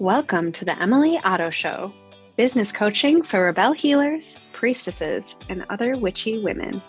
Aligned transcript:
Welcome 0.00 0.52
to 0.52 0.64
the 0.64 0.80
Emily 0.80 1.18
Otto 1.24 1.50
Show, 1.50 1.92
business 2.34 2.72
coaching 2.72 3.22
for 3.22 3.44
rebel 3.44 3.74
healers, 3.74 4.38
priestesses, 4.54 5.34
and 5.50 5.66
other 5.68 5.94
witchy 5.94 6.42
women. 6.42 6.80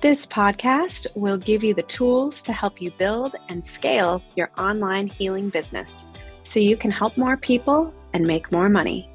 This 0.00 0.24
podcast 0.24 1.14
will 1.14 1.36
give 1.36 1.62
you 1.62 1.74
the 1.74 1.82
tools 1.82 2.40
to 2.44 2.54
help 2.54 2.80
you 2.80 2.90
build 2.92 3.36
and 3.50 3.62
scale 3.62 4.22
your 4.34 4.50
online 4.56 5.08
healing 5.08 5.50
business 5.50 6.06
so 6.42 6.58
you 6.58 6.74
can 6.74 6.90
help 6.90 7.18
more 7.18 7.36
people 7.36 7.92
and 8.14 8.26
make 8.26 8.50
more 8.50 8.70
money. 8.70 9.10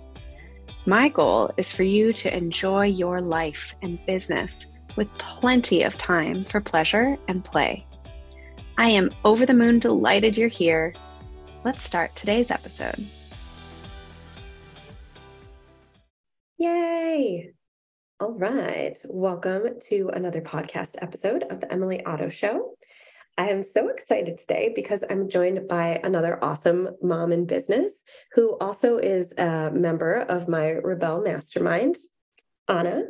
My 0.85 1.09
goal 1.09 1.51
is 1.57 1.71
for 1.71 1.81
you 1.81 2.13
to 2.13 2.31
enjoy 2.31 2.85
your 2.85 3.19
life 3.19 3.73
and 3.81 3.97
business 4.05 4.67
with 4.95 5.09
plenty 5.17 5.81
of 5.81 5.97
time 5.97 6.45
for 6.45 6.61
pleasure 6.61 7.17
and 7.27 7.43
play. 7.43 7.83
I 8.77 8.89
am 8.89 9.09
over 9.25 9.47
the 9.47 9.55
moon 9.55 9.79
delighted 9.79 10.37
you're 10.37 10.49
here. 10.49 10.93
Let's 11.67 11.83
start 11.83 12.15
today's 12.15 12.49
episode. 12.49 12.95
Yay! 16.57 17.51
All 18.21 18.31
right. 18.31 18.97
Welcome 19.03 19.77
to 19.89 20.09
another 20.13 20.39
podcast 20.39 20.91
episode 21.01 21.43
of 21.49 21.59
the 21.59 21.69
Emily 21.69 22.01
Otto 22.05 22.29
Show. 22.29 22.75
I 23.37 23.49
am 23.49 23.61
so 23.63 23.89
excited 23.89 24.37
today 24.37 24.71
because 24.73 25.03
I'm 25.09 25.27
joined 25.27 25.67
by 25.67 25.99
another 26.05 26.41
awesome 26.41 26.87
mom 27.01 27.33
in 27.33 27.45
business 27.45 27.91
who 28.31 28.57
also 28.61 28.97
is 28.97 29.33
a 29.37 29.69
member 29.69 30.19
of 30.21 30.47
my 30.47 30.75
Rebelle 30.81 31.21
Mastermind. 31.21 31.97
Anna, 32.69 33.03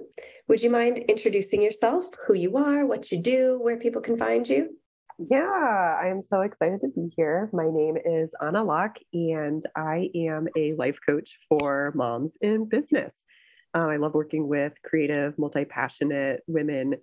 would 0.48 0.64
you 0.64 0.72
mind 0.72 0.98
introducing 0.98 1.62
yourself, 1.62 2.08
who 2.26 2.34
you 2.34 2.58
are, 2.58 2.88
what 2.88 3.12
you 3.12 3.22
do, 3.22 3.60
where 3.62 3.78
people 3.78 4.02
can 4.02 4.18
find 4.18 4.50
you? 4.50 4.80
Yeah, 5.20 6.00
I'm 6.00 6.22
so 6.30 6.42
excited 6.42 6.82
to 6.82 6.90
be 6.90 7.12
here. 7.16 7.50
My 7.52 7.70
name 7.72 7.98
is 7.98 8.30
Anna 8.40 8.64
Locke, 8.64 9.00
and 9.14 9.64
I 9.76 10.12
am 10.14 10.48
a 10.56 10.74
life 10.74 11.00
coach 11.04 11.40
for 11.50 11.92
moms 11.96 12.34
in 12.40 12.70
business. 12.70 13.16
Um, 13.74 13.90
I 13.90 13.98
love 13.98 14.14
working 14.14 14.48
with 14.48 14.74
creative, 14.84 15.38
multi 15.40 15.66
passionate 15.66 16.44
women 16.46 16.98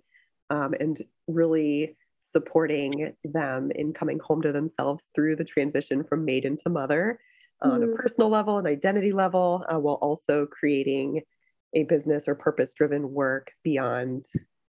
um, 0.49 0.73
and 0.79 1.01
really 1.27 1.97
supporting 2.31 3.13
them 3.25 3.71
in 3.75 3.91
coming 3.91 4.19
home 4.19 4.41
to 4.43 4.53
themselves 4.53 5.03
through 5.13 5.35
the 5.35 5.43
transition 5.43 6.01
from 6.01 6.23
maiden 6.23 6.55
to 6.63 6.69
mother 6.69 7.19
mm. 7.61 7.69
on 7.69 7.83
a 7.83 7.85
mm-hmm. 7.85 7.95
personal 7.97 8.29
level 8.29 8.57
and 8.57 8.67
identity 8.67 9.11
level, 9.11 9.65
uh, 9.67 9.77
while 9.77 9.95
also 9.95 10.45
creating 10.45 11.21
a 11.73 11.83
business 11.83 12.29
or 12.29 12.35
purpose 12.35 12.71
driven 12.71 13.11
work 13.11 13.51
beyond 13.61 14.23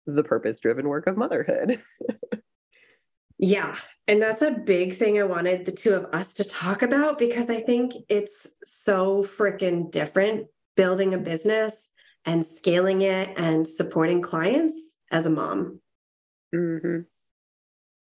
the 0.08 0.24
purpose 0.24 0.60
driven 0.60 0.88
work 0.88 1.08
of 1.08 1.18
motherhood. 1.18 1.82
yeah. 3.44 3.76
And 4.08 4.22
that's 4.22 4.42
a 4.42 4.52
big 4.52 4.98
thing 4.98 5.20
I 5.20 5.24
wanted 5.24 5.66
the 5.66 5.72
two 5.72 5.94
of 5.94 6.06
us 6.14 6.34
to 6.36 6.46
talk 6.46 6.82
about 6.82 7.18
because 7.18 7.50
I 7.50 7.60
think 7.60 7.94
it's 8.10 8.48
so 8.64 9.22
freaking 9.22 9.92
different 9.92 10.48
building 10.76 11.14
a 11.14 11.18
business 11.18 11.74
and 12.26 12.46
scaling 12.46 13.02
it 13.02 13.34
and 13.38 13.68
supporting 13.68 14.22
clients 14.22 14.74
as 15.12 15.26
a 15.26 15.30
mom. 15.30 15.82
Mm-hmm. 16.56 17.02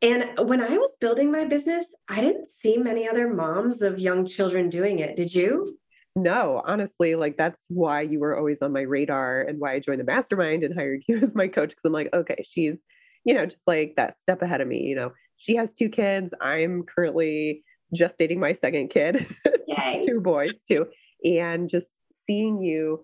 And 0.02 0.48
when 0.48 0.62
I 0.62 0.78
was 0.78 0.92
building 1.00 1.32
my 1.32 1.46
business, 1.46 1.86
I 2.10 2.20
didn't 2.20 2.50
see 2.60 2.78
many 2.78 3.08
other 3.08 3.34
moms 3.34 3.82
of 3.82 3.98
young 3.98 4.26
children 4.26 4.70
doing 4.70 5.00
it. 5.00 5.16
Did 5.16 5.34
you? 5.34 5.78
No, 6.18 6.62
honestly, 6.66 7.16
like 7.16 7.38
that's 7.38 7.62
why 7.70 8.02
you 8.02 8.20
were 8.20 8.38
always 8.38 8.62
on 8.62 8.74
my 8.74 8.82
radar 8.82 9.42
and 9.42 9.58
why 9.60 9.74
I 9.74 9.80
joined 9.80 10.02
the 10.02 10.06
mastermind 10.06 10.64
and 10.64 10.74
hired 10.74 11.04
you 11.08 11.18
as 11.22 11.34
my 11.34 11.48
coach. 11.48 11.70
Cause 11.70 11.86
I'm 11.86 11.94
like, 11.94 12.10
okay, 12.14 12.46
she's, 12.50 12.78
you 13.24 13.34
know, 13.34 13.46
just 13.46 13.68
like 13.68 13.96
that 13.96 14.18
step 14.22 14.42
ahead 14.42 14.60
of 14.60 14.68
me. 14.68 14.84
You 14.84 14.96
know, 14.96 15.12
she 15.40 15.56
has 15.56 15.74
two 15.74 15.90
kids. 15.90 16.34
I'm 16.40 16.84
currently 16.84 17.64
just 17.94 18.20
dating 18.20 18.40
my 18.40 18.54
second 18.54 18.90
kid, 18.90 19.26
two 20.06 20.22
boys 20.22 20.54
too. 20.70 20.86
And 21.26 21.68
just 21.68 21.88
seeing 22.28 22.62
you 22.62 23.04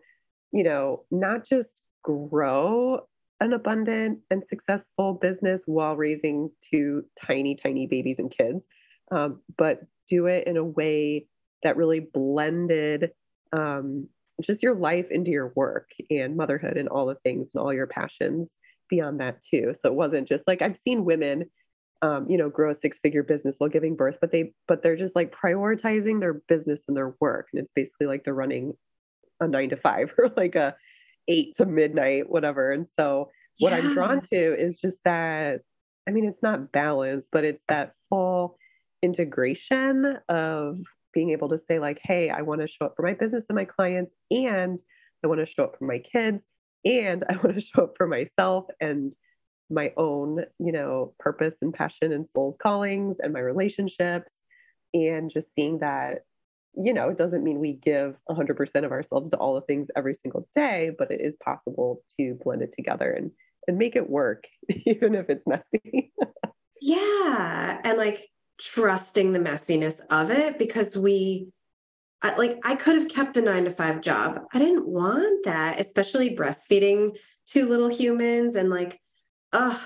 you 0.56 0.64
know, 0.64 1.04
not 1.12 1.46
just 1.46 1.82
grow 2.02 3.02
an 3.42 3.52
abundant 3.52 4.20
and 4.32 4.42
successful 4.46 5.14
business 5.14 5.64
while 5.66 5.98
raising 5.98 6.50
two 6.72 7.04
tiny, 7.22 7.56
tiny 7.56 7.86
babies 7.88 8.20
and 8.20 8.32
kids, 8.32 8.64
um, 9.12 9.42
but 9.58 9.82
do 10.10 10.28
it 10.28 10.48
in 10.48 10.56
a 10.56 10.64
way 10.64 11.28
that 11.64 11.76
really 11.76 12.00
blended 12.00 13.12
um, 13.52 14.08
just 14.42 14.64
your 14.64 14.76
life 14.76 15.12
into 15.12 15.30
your 15.30 15.52
work 15.58 15.90
and 16.10 16.38
motherhood 16.38 16.78
and 16.78 16.88
all 16.88 17.06
the 17.06 17.16
things 17.16 17.50
and 17.54 17.62
all 17.62 17.74
your 17.74 17.88
passions 17.88 18.50
beyond 18.90 19.20
that 19.20 19.42
too. 19.42 19.74
So 19.74 19.90
it 19.90 19.96
wasn't 19.96 20.26
just 20.26 20.48
like 20.48 20.62
I've 20.62 20.80
seen 20.88 21.04
women, 21.04 21.50
um, 22.02 22.30
you 22.30 22.38
know, 22.38 22.50
grow 22.50 22.72
a 22.72 22.76
six-figure 22.76 23.24
business 23.24 23.56
while 23.58 23.70
giving 23.70 23.96
birth, 23.96 24.18
but 24.22 24.32
they 24.32 24.54
but 24.68 24.84
they're 24.84 24.96
just 24.96 25.16
like 25.16 25.34
prioritizing 25.34 26.20
their 26.20 26.34
business 26.48 26.82
and 26.88 26.96
their 26.96 27.16
work, 27.20 27.48
and 27.54 27.62
it's 27.62 27.72
basically 27.76 28.08
like 28.08 28.24
they're 28.24 28.34
running 28.34 28.74
a 29.40 29.48
nine 29.48 29.70
to 29.70 29.78
five 29.78 30.14
or 30.18 30.32
like 30.36 30.56
a 30.56 30.76
eight 31.28 31.56
to 31.58 31.66
midnight, 31.66 32.30
whatever. 32.30 32.72
And 32.72 32.88
so 33.00 33.30
what 33.60 33.72
yeah. 33.72 33.78
I'm 33.78 33.94
drawn 33.94 34.22
to 34.22 34.60
is 34.60 34.78
just 34.78 34.98
that, 35.06 35.62
I 36.08 36.12
mean, 36.12 36.26
it's 36.26 36.44
not 36.44 36.72
balance, 36.72 37.26
but 37.32 37.44
it's 37.44 37.62
that 37.68 37.94
full 38.10 38.58
integration 39.02 40.18
of 40.30 40.80
being 41.14 41.32
able 41.32 41.50
to 41.50 41.60
say, 41.60 41.80
like, 41.80 42.00
hey, 42.04 42.30
I 42.30 42.42
want 42.42 42.62
to 42.62 42.68
show 42.68 42.86
up 42.86 42.94
for 42.96 43.04
my 43.04 43.14
business 43.14 43.46
and 43.50 43.56
my 43.56 43.66
clients, 43.66 44.12
and 44.30 44.80
I 45.24 45.28
want 45.28 45.40
to 45.40 45.46
show 45.46 45.64
up 45.64 45.78
for 45.80 45.86
my 45.86 46.00
kids, 46.00 46.44
and 46.84 47.24
I 47.30 47.34
want 47.44 47.56
to 47.56 47.62
show 47.62 47.84
up 47.84 47.94
for 47.98 48.08
myself 48.08 48.66
and 48.80 49.14
my 49.70 49.92
own, 49.98 50.46
you 50.60 50.72
know, 50.72 51.14
purpose 51.20 51.56
and 51.62 51.74
passion 51.74 52.12
and 52.12 52.28
soul's 52.34 52.58
callings 52.58 53.18
and 53.20 53.34
my 53.34 53.40
relationships. 53.40 54.32
And 54.94 55.32
just 55.32 55.54
seeing 55.54 55.80
that 55.80 56.24
you 56.78 56.94
know, 56.94 57.10
it 57.10 57.18
doesn't 57.18 57.44
mean 57.44 57.60
we 57.60 57.74
give 57.74 58.18
100% 58.30 58.86
of 58.86 58.92
ourselves 58.92 59.30
to 59.30 59.38
all 59.38 59.56
the 59.56 59.62
things 59.62 59.90
every 59.96 60.14
single 60.14 60.48
day, 60.56 60.92
but 60.98 61.12
it 61.12 61.22
is 61.22 61.38
possible 61.38 62.04
to 62.20 62.38
blend 62.44 62.62
it 62.62 62.74
together 62.74 63.12
and 63.12 63.32
and 63.68 63.78
make 63.78 63.96
it 63.96 64.10
work 64.10 64.46
even 64.86 65.16
if 65.16 65.30
it's 65.30 65.48
messy. 65.48 66.12
yeah, 66.82 67.82
and 67.84 67.98
like 67.98 68.30
trusting 68.60 69.34
the 69.34 69.40
messiness 69.40 70.00
of 70.10 70.32
it 70.32 70.58
because 70.58 70.96
we 70.96 71.50
like 72.24 72.58
I 72.64 72.76
could 72.76 72.96
have 72.96 73.08
kept 73.08 73.38
a 73.38 73.42
9 73.42 73.66
to 73.66 73.72
5 73.72 74.02
job. 74.02 74.40
I 74.52 74.60
didn't 74.60 74.88
want 74.88 75.46
that, 75.46 75.80
especially 75.80 76.36
breastfeeding 76.36 77.18
two 77.46 77.68
little 77.68 77.90
humans 77.90 78.56
and 78.56 78.70
like 78.70 79.00
oh, 79.56 79.82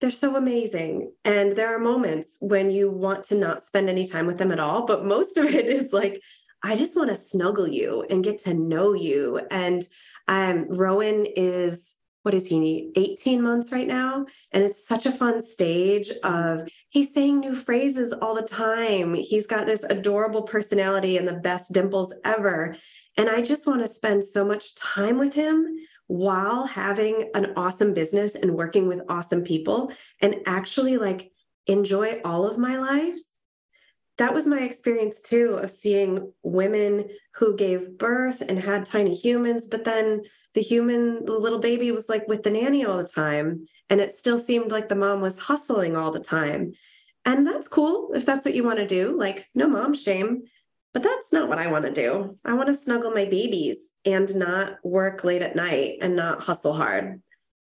they're 0.00 0.10
so 0.10 0.36
amazing. 0.36 1.12
And 1.24 1.52
there 1.52 1.74
are 1.74 1.78
moments 1.78 2.36
when 2.40 2.70
you 2.70 2.90
want 2.90 3.24
to 3.24 3.34
not 3.34 3.66
spend 3.66 3.88
any 3.88 4.06
time 4.06 4.26
with 4.26 4.38
them 4.38 4.52
at 4.52 4.60
all. 4.60 4.86
But 4.86 5.04
most 5.04 5.36
of 5.36 5.46
it 5.46 5.66
is 5.66 5.92
like, 5.92 6.22
I 6.62 6.76
just 6.76 6.96
want 6.96 7.08
to 7.08 7.16
snuggle 7.16 7.66
you 7.66 8.04
and 8.10 8.24
get 8.24 8.38
to 8.44 8.54
know 8.54 8.92
you. 8.92 9.40
And 9.50 9.86
um, 10.28 10.66
Rowan 10.68 11.26
is, 11.36 11.94
what 12.22 12.34
is 12.34 12.46
he, 12.46 12.92
18 12.96 13.40
months 13.40 13.72
right 13.72 13.86
now? 13.86 14.26
And 14.52 14.62
it's 14.62 14.86
such 14.86 15.06
a 15.06 15.12
fun 15.12 15.44
stage 15.44 16.10
of 16.22 16.68
he's 16.90 17.14
saying 17.14 17.40
new 17.40 17.56
phrases 17.56 18.12
all 18.12 18.34
the 18.34 18.42
time. 18.42 19.14
He's 19.14 19.46
got 19.46 19.64
this 19.64 19.82
adorable 19.84 20.42
personality 20.42 21.16
and 21.16 21.26
the 21.26 21.32
best 21.32 21.72
dimples 21.72 22.12
ever. 22.24 22.76
And 23.16 23.30
I 23.30 23.40
just 23.40 23.66
want 23.66 23.80
to 23.80 23.88
spend 23.88 24.22
so 24.22 24.44
much 24.44 24.74
time 24.74 25.18
with 25.18 25.32
him 25.32 25.66
while 26.10 26.66
having 26.66 27.30
an 27.34 27.52
awesome 27.56 27.94
business 27.94 28.34
and 28.34 28.56
working 28.56 28.88
with 28.88 29.00
awesome 29.08 29.44
people 29.44 29.92
and 30.20 30.34
actually 30.44 30.96
like 30.96 31.30
enjoy 31.68 32.20
all 32.24 32.44
of 32.44 32.58
my 32.58 32.76
life. 32.78 33.16
That 34.18 34.34
was 34.34 34.44
my 34.44 34.58
experience 34.58 35.20
too 35.20 35.60
of 35.62 35.70
seeing 35.70 36.32
women 36.42 37.04
who 37.36 37.54
gave 37.54 37.96
birth 37.96 38.40
and 38.40 38.58
had 38.58 38.86
tiny 38.86 39.14
humans, 39.14 39.66
but 39.66 39.84
then 39.84 40.22
the 40.54 40.60
human, 40.60 41.24
the 41.26 41.38
little 41.38 41.60
baby 41.60 41.92
was 41.92 42.08
like 42.08 42.26
with 42.26 42.42
the 42.42 42.50
nanny 42.50 42.84
all 42.84 42.98
the 42.98 43.06
time. 43.06 43.68
And 43.88 44.00
it 44.00 44.18
still 44.18 44.36
seemed 44.36 44.72
like 44.72 44.88
the 44.88 44.96
mom 44.96 45.20
was 45.20 45.38
hustling 45.38 45.94
all 45.94 46.10
the 46.10 46.18
time. 46.18 46.72
And 47.24 47.46
that's 47.46 47.68
cool 47.68 48.10
if 48.14 48.26
that's 48.26 48.44
what 48.44 48.56
you 48.56 48.64
want 48.64 48.80
to 48.80 48.86
do. 48.86 49.16
Like, 49.16 49.46
no 49.54 49.68
mom 49.68 49.94
shame. 49.94 50.42
But 50.92 51.04
that's 51.04 51.32
not 51.32 51.48
what 51.48 51.60
I 51.60 51.68
want 51.68 51.84
to 51.84 51.92
do. 51.92 52.36
I 52.44 52.54
want 52.54 52.66
to 52.66 52.74
snuggle 52.74 53.12
my 53.12 53.26
babies 53.26 53.89
and 54.04 54.34
not 54.34 54.76
work 54.82 55.24
late 55.24 55.42
at 55.42 55.56
night 55.56 55.98
and 56.00 56.16
not 56.16 56.42
hustle 56.42 56.72
hard. 56.72 57.20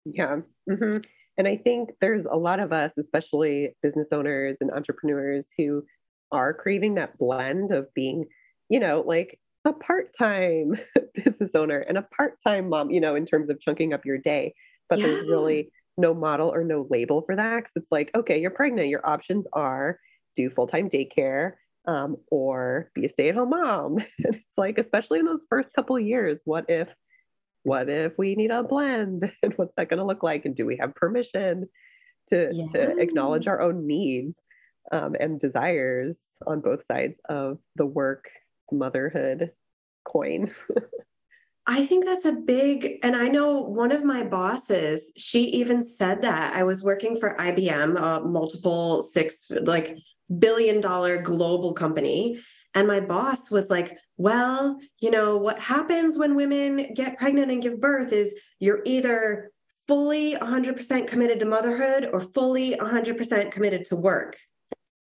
Yeah. 0.06 0.42
Mm-hmm. 0.70 1.00
And 1.38 1.48
I 1.48 1.58
think 1.58 1.92
there's 2.00 2.26
a 2.26 2.36
lot 2.36 2.60
of 2.60 2.72
us, 2.72 2.94
especially 2.98 3.76
business 3.82 4.10
owners 4.12 4.58
and 4.62 4.72
entrepreneurs, 4.72 5.48
who 5.58 5.84
are 6.32 6.54
craving 6.54 6.96
that 6.96 7.18
blend 7.18 7.72
of 7.72 7.94
being, 7.94 8.26
you 8.70 8.80
know, 8.80 9.04
like 9.06 9.40
a 9.66 9.74
part 9.74 10.16
time 10.18 10.78
business 11.16 11.52
owner 11.56 11.80
and 11.80 11.98
a 11.98 12.08
part 12.16 12.38
time 12.46 12.70
mom, 12.70 12.92
you 12.92 13.02
know, 13.02 13.16
in 13.16 13.26
terms 13.26 13.50
of 13.50 13.60
chunking 13.60 13.94
up 13.94 14.06
your 14.06 14.18
day. 14.18 14.54
But 14.90 15.00
yeah. 15.00 15.08
there's 15.08 15.28
really 15.28 15.72
no 15.98 16.14
model 16.14 16.50
or 16.50 16.64
no 16.64 16.88
label 16.90 17.22
for 17.22 17.36
that. 17.36 17.64
Cause 17.64 17.72
it's 17.76 17.92
like, 17.92 18.12
okay, 18.16 18.40
you're 18.40 18.52
pregnant. 18.52 18.90
Your 18.90 19.08
options 19.08 19.48
are 19.54 20.00
do 20.36 20.50
full 20.50 20.68
time 20.68 20.90
daycare, 20.90 21.54
um, 21.86 22.18
or 22.32 22.90
be 22.94 23.06
a 23.06 23.10
stay-at-home 23.10 23.50
mom. 23.50 24.00
it's 24.20 24.58
like, 24.58 24.78
especially 24.78 25.20
in 25.20 25.26
those 25.26 25.46
first 25.50 25.74
couple 25.74 26.00
years, 26.00 26.42
what 26.46 26.70
if, 26.70 26.90
what 27.64 27.90
if 27.90 28.18
we 28.18 28.36
need 28.36 28.52
a 28.52 28.64
blend? 28.64 29.32
And 29.44 29.54
what's 29.56 29.74
that 29.78 29.90
going 29.90 30.00
to 30.00 30.06
look 30.06 30.24
like? 30.24 30.46
And 30.46 30.56
do 30.56 30.66
we 30.66 30.78
have 30.78 30.96
permission 30.96 31.68
to 32.30 32.52
yeah. 32.54 32.66
to 32.68 33.02
acknowledge 33.02 33.48
our 33.48 33.62
own 33.62 33.86
needs 33.86 34.38
um, 34.92 35.16
and 35.20 35.40
desires 35.40 36.18
on 36.46 36.62
both 36.62 36.86
sides 36.86 37.20
of 37.30 37.60
the 37.76 37.86
work 37.86 38.30
motherhood 38.72 39.52
coin. 40.04 40.54
I 41.66 41.86
think 41.86 42.04
that's 42.04 42.26
a 42.26 42.34
big, 42.34 43.00
and 43.04 43.16
I 43.16 43.30
know 43.30 43.62
one 43.62 43.94
of 43.94 44.04
my 44.04 44.24
bosses, 44.24 45.14
she 45.16 45.44
even 45.44 45.82
said 45.82 46.22
that 46.24 46.54
I 46.54 46.64
was 46.64 46.84
working 46.84 47.16
for 47.16 47.38
IBM, 47.40 47.96
a 47.98 48.20
multiple 48.20 49.02
six, 49.02 49.46
like 49.50 49.98
billion 50.40 50.82
dollar 50.82 51.22
global 51.22 51.74
company. 51.74 52.40
And 52.76 52.88
my 52.88 53.00
boss 53.00 53.52
was 53.52 53.70
like, 53.70 53.98
well, 54.18 54.80
you 55.00 55.12
know, 55.12 55.38
what 55.38 55.60
happens 55.60 56.18
when 56.18 56.36
women 56.36 56.94
get 56.94 57.18
pregnant 57.18 57.52
and 57.52 57.62
give 57.62 57.80
birth 57.80 58.12
is 58.12 58.36
you're 58.60 58.82
either 58.86 59.52
fully 59.88 60.36
100% 60.36 61.08
committed 61.08 61.40
to 61.40 61.46
motherhood 61.46 62.10
or 62.12 62.20
fully 62.20 62.76
100% 62.76 63.52
committed 63.52 63.86
to 63.86 63.96
work. 63.96 64.38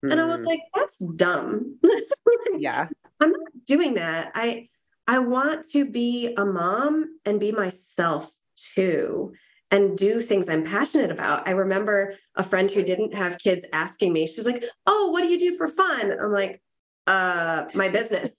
Mm. 0.04 0.12
And 0.12 0.20
I 0.20 0.26
was 0.26 0.40
mm. 0.40 0.46
like, 0.46 0.60
that's 0.74 0.98
dumb. 0.98 1.78
yeah. 2.58 2.86
I'm 3.20 3.30
not 3.32 3.48
doing 3.66 3.94
that. 3.94 4.32
I 4.34 4.68
I 5.08 5.20
want 5.20 5.66
to 5.70 5.86
be 5.86 6.34
a 6.36 6.44
mom 6.44 7.18
and 7.24 7.40
be 7.40 7.50
myself 7.50 8.30
too 8.74 9.32
and 9.70 9.98
do 9.98 10.20
things 10.20 10.48
I'm 10.48 10.64
passionate 10.64 11.10
about. 11.10 11.46
I 11.46 11.52
remember 11.52 12.14
a 12.34 12.42
friend 12.42 12.70
who 12.70 12.82
didn't 12.82 13.14
have 13.14 13.38
kids 13.38 13.64
asking 13.72 14.12
me, 14.12 14.26
she's 14.26 14.46
like, 14.46 14.64
"Oh, 14.86 15.10
what 15.10 15.22
do 15.22 15.28
you 15.28 15.38
do 15.38 15.56
for 15.56 15.68
fun?" 15.68 16.12
I'm 16.12 16.32
like, 16.32 16.62
"Uh, 17.06 17.66
my 17.74 17.88
business. 17.88 18.30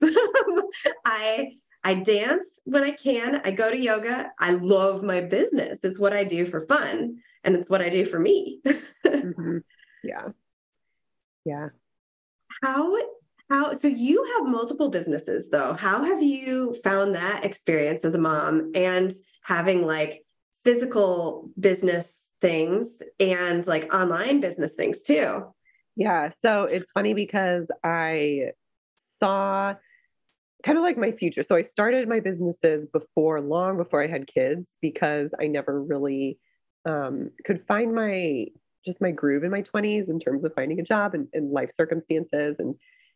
I 1.05 1.53
I 1.83 1.93
dance 1.95 2.45
when 2.65 2.83
I 2.83 2.91
can. 2.91 3.41
I 3.43 3.51
go 3.51 3.69
to 3.69 3.77
yoga. 3.77 4.31
I 4.39 4.51
love 4.51 5.03
my 5.03 5.21
business. 5.21 5.79
It's 5.83 5.99
what 5.99 6.13
I 6.13 6.23
do 6.23 6.45
for 6.45 6.61
fun 6.61 7.17
and 7.43 7.55
it's 7.55 7.69
what 7.69 7.81
I 7.81 7.89
do 7.89 8.05
for 8.05 8.19
me." 8.19 8.61
mm-hmm. 9.05 9.57
Yeah. 10.03 10.29
Yeah. 11.45 11.69
How 12.63 12.97
how 13.49 13.73
so 13.73 13.87
you 13.87 14.23
have 14.35 14.47
multiple 14.47 14.89
businesses 14.89 15.49
though. 15.49 15.73
How 15.73 16.03
have 16.03 16.21
you 16.21 16.75
found 16.83 17.15
that 17.15 17.43
experience 17.43 18.05
as 18.05 18.15
a 18.15 18.19
mom 18.19 18.71
and 18.75 19.11
having 19.41 19.85
like 19.85 20.23
physical 20.63 21.49
business 21.59 22.13
things 22.41 22.87
and 23.19 23.65
like 23.67 23.93
online 23.93 24.39
business 24.39 24.73
things 24.73 25.01
too? 25.03 25.43
Yeah, 25.95 26.31
so 26.41 26.63
it's 26.63 26.91
funny 26.91 27.13
because 27.13 27.69
I 27.83 28.51
saw 29.19 29.75
kind 30.63 30.77
of 30.77 30.83
like 30.83 30.97
my 30.97 31.11
future. 31.11 31.43
So 31.43 31.55
I 31.55 31.61
started 31.61 32.07
my 32.07 32.19
businesses 32.19 32.85
before 32.85 33.41
long 33.41 33.77
before 33.77 34.03
I 34.03 34.07
had 34.07 34.27
kids 34.27 34.67
because 34.81 35.33
I 35.39 35.47
never 35.47 35.81
really 35.81 36.37
um, 36.85 37.31
could 37.45 37.65
find 37.67 37.93
my 37.93 38.47
just 38.85 39.01
my 39.01 39.11
groove 39.11 39.43
in 39.43 39.51
my 39.51 39.61
20s 39.61 40.09
in 40.09 40.19
terms 40.19 40.43
of 40.45 40.53
finding 40.53 40.79
a 40.79 40.83
job 40.83 41.13
and, 41.13 41.27
and 41.33 41.51
life 41.51 41.71
circumstances 41.75 42.59
and 42.59 42.75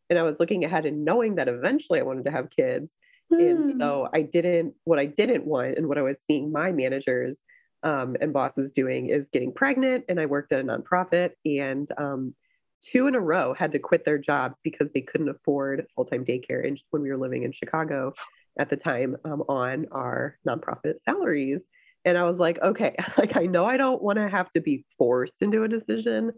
and 0.10 0.19
I 0.19 0.24
was 0.24 0.39
looking 0.39 0.66
ahead 0.66 0.86
and 0.86 1.06
knowing 1.06 1.36
that 1.36 1.48
eventually 1.48 2.00
I 2.00 2.04
wanted 2.04 2.25
to 2.25 2.31
have 2.31 2.50
kids. 2.50 2.92
And 3.39 3.74
hmm. 3.74 3.80
so 3.80 4.09
I 4.13 4.21
didn't, 4.21 4.75
what 4.83 5.00
I 5.00 5.06
didn't 5.06 5.45
want 5.45 5.77
and 5.77 5.88
what 5.88 5.97
I 5.97 6.01
was 6.01 6.18
seeing 6.27 6.51
my 6.51 6.71
managers 6.71 7.38
um, 7.83 8.15
and 8.21 8.33
bosses 8.33 8.71
doing 8.71 9.09
is 9.09 9.30
getting 9.31 9.53
pregnant. 9.53 10.06
And 10.09 10.19
I 10.19 10.25
worked 10.25 10.51
at 10.51 10.59
a 10.59 10.63
nonprofit 10.63 11.31
and 11.45 11.88
um, 11.97 12.33
two 12.81 13.07
in 13.07 13.15
a 13.15 13.19
row 13.19 13.53
had 13.53 13.71
to 13.74 13.80
quit 13.80 14.06
their 14.06 14.18
jobs 14.18 14.57
because 14.63 14.89
they 14.91 15.01
couldn't 15.01 15.30
afford 15.30 15.85
full 15.95 16.06
time 16.06 16.25
daycare 16.25 16.65
in, 16.65 16.77
when 16.91 17.01
we 17.01 17.09
were 17.09 17.18
living 17.18 17.44
in 17.44 17.51
Chicago 17.51 18.13
at 18.57 18.69
the 18.69 18.77
time 18.77 19.18
um, 19.25 19.41
on 19.50 19.88
our 19.91 20.38
nonprofit 20.47 20.95
salaries. 21.06 21.62
And 22.06 22.18
I 22.18 22.24
was 22.24 22.39
like, 22.39 22.59
okay, 22.62 22.95
like 23.18 23.36
I 23.36 23.45
know 23.45 23.65
I 23.65 23.77
don't 23.77 24.01
want 24.01 24.18
to 24.18 24.29
have 24.29 24.50
to 24.51 24.62
be 24.62 24.86
forced 24.97 25.41
into 25.41 25.63
a 25.63 25.68
decision, 25.68 26.31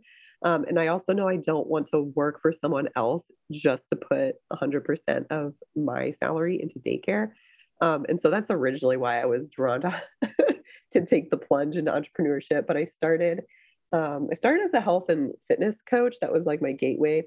um, 0.43 0.65
and 0.65 0.79
I 0.79 0.87
also 0.87 1.13
know 1.13 1.27
I 1.27 1.37
don't 1.37 1.67
want 1.67 1.87
to 1.87 2.11
work 2.15 2.41
for 2.41 2.51
someone 2.51 2.89
else 2.95 3.23
just 3.51 3.89
to 3.89 3.95
put 3.95 4.35
100% 4.51 5.25
of 5.29 5.53
my 5.75 6.11
salary 6.11 6.61
into 6.61 6.79
daycare. 6.79 7.31
Um, 7.81 8.05
and 8.07 8.19
so 8.19 8.29
that's 8.29 8.49
originally 8.49 8.97
why 8.97 9.21
I 9.21 9.25
was 9.25 9.49
drawn 9.49 9.81
to, 9.81 10.01
to 10.93 11.05
take 11.05 11.29
the 11.29 11.37
plunge 11.37 11.75
into 11.75 11.91
entrepreneurship. 11.91 12.67
But 12.67 12.77
I 12.77 12.85
started, 12.85 13.41
um, 13.91 14.29
I 14.31 14.35
started 14.35 14.63
as 14.63 14.73
a 14.73 14.81
health 14.81 15.09
and 15.09 15.33
fitness 15.47 15.77
coach. 15.87 16.15
That 16.21 16.31
was 16.31 16.45
like 16.45 16.61
my 16.61 16.71
gateway. 16.71 17.23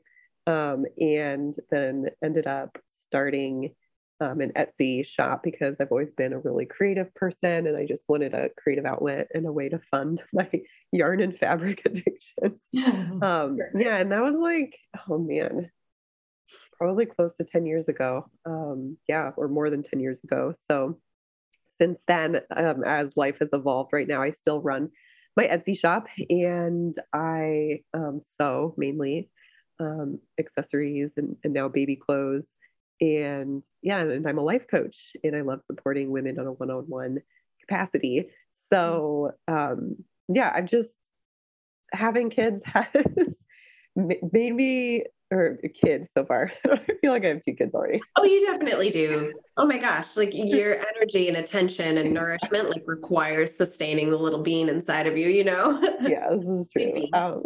Um, 0.47 0.87
and 0.99 1.55
then 1.71 2.07
ended 2.25 2.47
up 2.47 2.79
starting 3.05 3.75
um, 4.21 4.41
an 4.41 4.53
Etsy 4.57 5.07
shop 5.07 5.43
because 5.43 5.77
I've 5.81 5.91
always 5.91 6.13
been 6.13 6.33
a 6.33 6.39
really 6.39 6.67
creative 6.67 7.15
person 7.15 7.67
and 7.67 7.77
I 7.77 7.87
just 7.87 8.05
wanted 8.09 8.35
a 8.35 8.51
creative 8.57 8.85
outlet 8.85 9.29
and 9.33 9.47
a 9.47 9.53
way 9.53 9.69
to 9.69 9.81
fund 9.91 10.23
my 10.33 10.49
yarn 10.93 11.21
and 11.21 11.37
fabric 11.39 11.83
addiction. 11.87 12.61
Um, 13.23 13.59
yeah, 13.75 13.99
and 13.99 14.11
that 14.13 14.23
was 14.23 14.37
like, 14.37 14.77
oh 15.09 15.19
man, 15.19 15.71
probably 16.77 17.07
close 17.07 17.35
to 17.37 17.45
10 17.45 17.67
years 17.67 17.89
ago. 17.89 18.27
Um, 18.47 18.97
yeah, 19.09 19.33
or 19.37 19.49
more 19.49 19.71
than 19.71 19.83
10 19.83 20.01
years 20.01 20.21
ago. 20.23 20.55
So 20.71 20.99
since 21.81 22.01
then, 22.07 22.41
um, 22.57 22.85
as 22.85 23.17
life 23.17 23.39
has 23.41 23.51
evolved, 23.53 23.93
right 23.93 24.09
now 24.09 24.23
I 24.23 24.31
still 24.31 24.61
run 24.61 24.91
my 25.37 25.47
Etsy 25.47 25.79
shop 25.79 26.07
and 26.29 26.95
I 27.13 27.81
um, 27.95 28.23
sew 28.37 28.75
mainly 28.77 29.31
um, 29.81 30.19
accessories 30.39 31.13
and, 31.17 31.37
and 31.45 31.53
now 31.53 31.69
baby 31.69 31.97
clothes 31.97 32.47
and 33.01 33.65
yeah 33.83 34.01
and 34.01 34.27
i'm 34.27 34.39
a 34.39 34.43
life 34.43 34.67
coach 34.69 35.13
and 35.23 35.37
i 35.37 35.41
love 35.41 35.61
supporting 35.65 36.11
women 36.11 36.39
on 36.39 36.47
a 36.47 36.53
one-on-one 36.53 37.19
capacity. 37.61 38.29
So 38.71 39.33
um 39.47 39.97
yeah 40.29 40.51
i'm 40.55 40.67
just 40.67 40.91
having 41.93 42.31
kids 42.31 42.63
has 42.67 42.87
made 43.97 44.55
me 44.55 45.05
or 45.31 45.59
a 45.63 45.69
kid 45.69 46.09
so 46.15 46.25
far. 46.25 46.51
I 46.71 46.81
feel 47.03 47.13
like 47.13 47.25
i 47.25 47.29
have 47.29 47.45
two 47.45 47.53
kids 47.53 47.75
already. 47.75 48.01
Oh 48.17 48.25
you 48.25 48.41
definitely 48.47 48.91
do. 48.91 49.35
Oh 49.59 49.67
my 49.67 49.77
gosh 49.77 50.17
like 50.17 50.31
your 50.33 50.83
energy 50.97 51.29
and 51.29 51.37
attention 51.37 51.99
and 51.99 52.15
nourishment 52.15 52.71
like 52.71 52.83
requires 52.87 53.57
sustaining 53.57 54.11
the 54.11 54.17
little 54.17 54.43
bean 54.43 54.69
inside 54.69 55.07
of 55.07 55.19
you 55.19 55.29
you 55.29 55.45
know? 55.45 55.81
Yeah 56.01 56.31
this 56.31 56.47
is 56.47 56.71
true. 56.71 57.07
Um, 57.13 57.43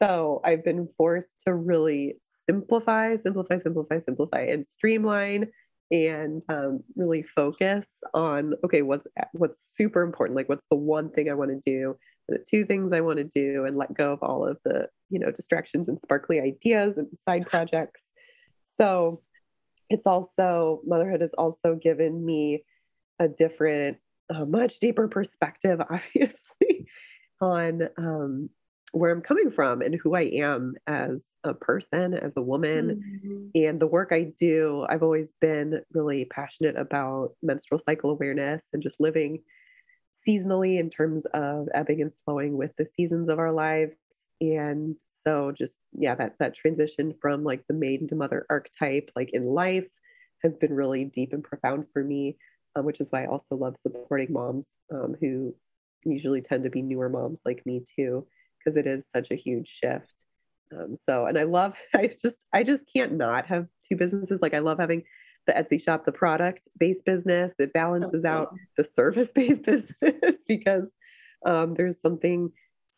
so 0.00 0.40
i've 0.44 0.64
been 0.64 0.88
forced 0.96 1.32
to 1.44 1.52
really 1.52 2.16
simplify, 2.48 3.16
simplify, 3.16 3.58
simplify, 3.58 3.98
simplify, 3.98 4.40
and 4.42 4.66
streamline 4.66 5.48
and 5.90 6.42
um, 6.48 6.80
really 6.96 7.22
focus 7.22 7.86
on 8.12 8.52
okay 8.62 8.82
what's 8.82 9.06
what's 9.32 9.56
super 9.74 10.02
important 10.02 10.36
like 10.36 10.46
what's 10.46 10.66
the 10.70 10.76
one 10.76 11.10
thing 11.10 11.30
i 11.30 11.32
want 11.32 11.50
to 11.50 11.58
do 11.64 11.96
the 12.28 12.44
two 12.46 12.66
things 12.66 12.92
i 12.92 13.00
want 13.00 13.16
to 13.16 13.24
do 13.24 13.64
and 13.64 13.74
let 13.74 13.94
go 13.94 14.12
of 14.12 14.22
all 14.22 14.46
of 14.46 14.58
the 14.66 14.86
you 15.10 15.18
know 15.18 15.30
distractions 15.30 15.88
and 15.88 15.98
sparkly 16.00 16.40
ideas 16.40 16.98
and 16.98 17.06
side 17.26 17.46
projects. 17.46 18.00
So 18.76 19.22
it's 19.90 20.06
also 20.06 20.82
motherhood 20.86 21.20
has 21.20 21.32
also 21.36 21.74
given 21.74 22.24
me 22.24 22.64
a 23.18 23.28
different 23.28 23.98
a 24.30 24.44
much 24.44 24.78
deeper 24.78 25.08
perspective 25.08 25.80
obviously 25.90 26.86
on 27.40 27.88
um, 27.96 28.50
where 28.92 29.10
I'm 29.10 29.22
coming 29.22 29.50
from 29.50 29.80
and 29.80 29.94
who 29.94 30.14
I 30.14 30.22
am 30.22 30.74
as 30.86 31.22
a 31.44 31.54
person, 31.54 32.14
as 32.14 32.36
a 32.36 32.42
woman, 32.42 33.02
mm-hmm. 33.24 33.66
and 33.66 33.80
the 33.80 33.86
work 33.86 34.08
I 34.12 34.32
do. 34.38 34.86
I've 34.88 35.02
always 35.02 35.32
been 35.40 35.80
really 35.92 36.24
passionate 36.24 36.76
about 36.76 37.34
menstrual 37.42 37.78
cycle 37.78 38.10
awareness 38.10 38.64
and 38.72 38.82
just 38.82 39.00
living 39.00 39.42
seasonally 40.26 40.78
in 40.78 40.90
terms 40.90 41.24
of 41.32 41.68
ebbing 41.74 42.02
and 42.02 42.12
flowing 42.24 42.56
with 42.56 42.72
the 42.76 42.86
seasons 42.86 43.28
of 43.28 43.38
our 43.38 43.52
lives. 43.52 43.96
And 44.40 44.96
so 45.24 45.52
just 45.56 45.78
yeah, 45.92 46.14
that 46.14 46.34
that 46.38 46.54
transition 46.54 47.14
from 47.20 47.44
like 47.44 47.66
the 47.66 47.74
maiden 47.74 48.08
to 48.08 48.14
mother 48.14 48.46
archetype, 48.50 49.10
like 49.16 49.30
in 49.32 49.44
life, 49.46 49.88
has 50.42 50.56
been 50.56 50.72
really 50.72 51.04
deep 51.04 51.32
and 51.32 51.42
profound 51.42 51.86
for 51.92 52.02
me, 52.02 52.36
um, 52.76 52.84
which 52.84 53.00
is 53.00 53.08
why 53.10 53.24
I 53.24 53.26
also 53.26 53.56
love 53.56 53.76
supporting 53.82 54.32
moms 54.32 54.66
um, 54.92 55.16
who 55.20 55.54
usually 56.04 56.40
tend 56.40 56.64
to 56.64 56.70
be 56.70 56.82
newer 56.82 57.08
moms 57.08 57.40
like 57.44 57.66
me 57.66 57.84
too 57.96 58.26
because 58.58 58.76
it 58.76 58.86
is 58.86 59.04
such 59.14 59.30
a 59.30 59.36
huge 59.36 59.68
shift. 59.68 60.12
Um, 60.76 60.96
so, 61.06 61.26
and 61.26 61.38
I 61.38 61.44
love, 61.44 61.74
I 61.94 62.10
just, 62.22 62.44
I 62.52 62.62
just 62.62 62.84
can't 62.92 63.12
not 63.12 63.46
have 63.46 63.66
two 63.88 63.96
businesses. 63.96 64.40
Like 64.42 64.54
I 64.54 64.58
love 64.60 64.78
having 64.78 65.04
the 65.46 65.52
Etsy 65.52 65.82
shop, 65.82 66.04
the 66.04 66.12
product 66.12 66.68
based 66.78 67.04
business. 67.04 67.54
It 67.58 67.72
balances 67.72 68.24
oh, 68.24 68.28
out 68.28 68.54
the 68.76 68.84
service 68.84 69.32
based 69.34 69.62
business 69.64 70.36
because 70.46 70.90
um, 71.44 71.74
there's 71.74 72.00
something 72.00 72.52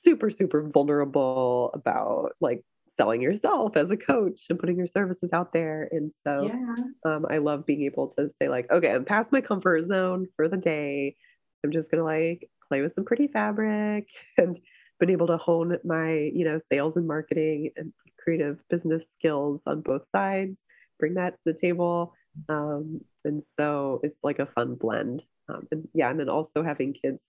super, 0.04 0.30
super 0.30 0.62
vulnerable 0.68 1.70
about 1.74 2.32
like 2.40 2.64
selling 2.96 3.22
yourself 3.22 3.76
as 3.76 3.90
a 3.90 3.96
coach 3.96 4.42
and 4.50 4.58
putting 4.58 4.76
your 4.76 4.86
services 4.86 5.32
out 5.32 5.52
there. 5.52 5.88
And 5.90 6.12
so 6.22 6.50
yeah. 6.52 6.84
um, 7.10 7.26
I 7.30 7.38
love 7.38 7.64
being 7.64 7.84
able 7.84 8.08
to 8.18 8.30
say 8.40 8.48
like, 8.48 8.70
okay, 8.70 8.90
I'm 8.90 9.04
past 9.04 9.32
my 9.32 9.40
comfort 9.40 9.84
zone 9.84 10.26
for 10.36 10.48
the 10.48 10.56
day. 10.56 11.16
I'm 11.64 11.72
just 11.72 11.90
going 11.90 12.00
to 12.00 12.04
like 12.04 12.50
play 12.68 12.82
with 12.82 12.94
some 12.94 13.04
pretty 13.04 13.26
fabric 13.26 14.06
and 14.38 14.58
been 15.00 15.10
able 15.10 15.26
to 15.26 15.36
hone 15.36 15.76
my 15.84 16.12
you 16.12 16.44
know 16.44 16.60
sales 16.70 16.96
and 16.96 17.06
marketing 17.06 17.70
and 17.76 17.92
creative 18.22 18.58
business 18.68 19.02
skills 19.18 19.62
on 19.66 19.80
both 19.80 20.02
sides 20.14 20.56
bring 21.00 21.14
that 21.14 21.34
to 21.34 21.40
the 21.46 21.54
table. 21.54 22.14
Um, 22.48 23.00
and 23.24 23.42
so 23.58 24.00
it's 24.04 24.16
like 24.22 24.38
a 24.38 24.46
fun 24.46 24.74
blend. 24.74 25.24
Um, 25.48 25.66
and 25.72 25.88
yeah 25.94 26.10
and 26.10 26.20
then 26.20 26.28
also 26.28 26.62
having 26.62 26.92
kids 26.92 27.20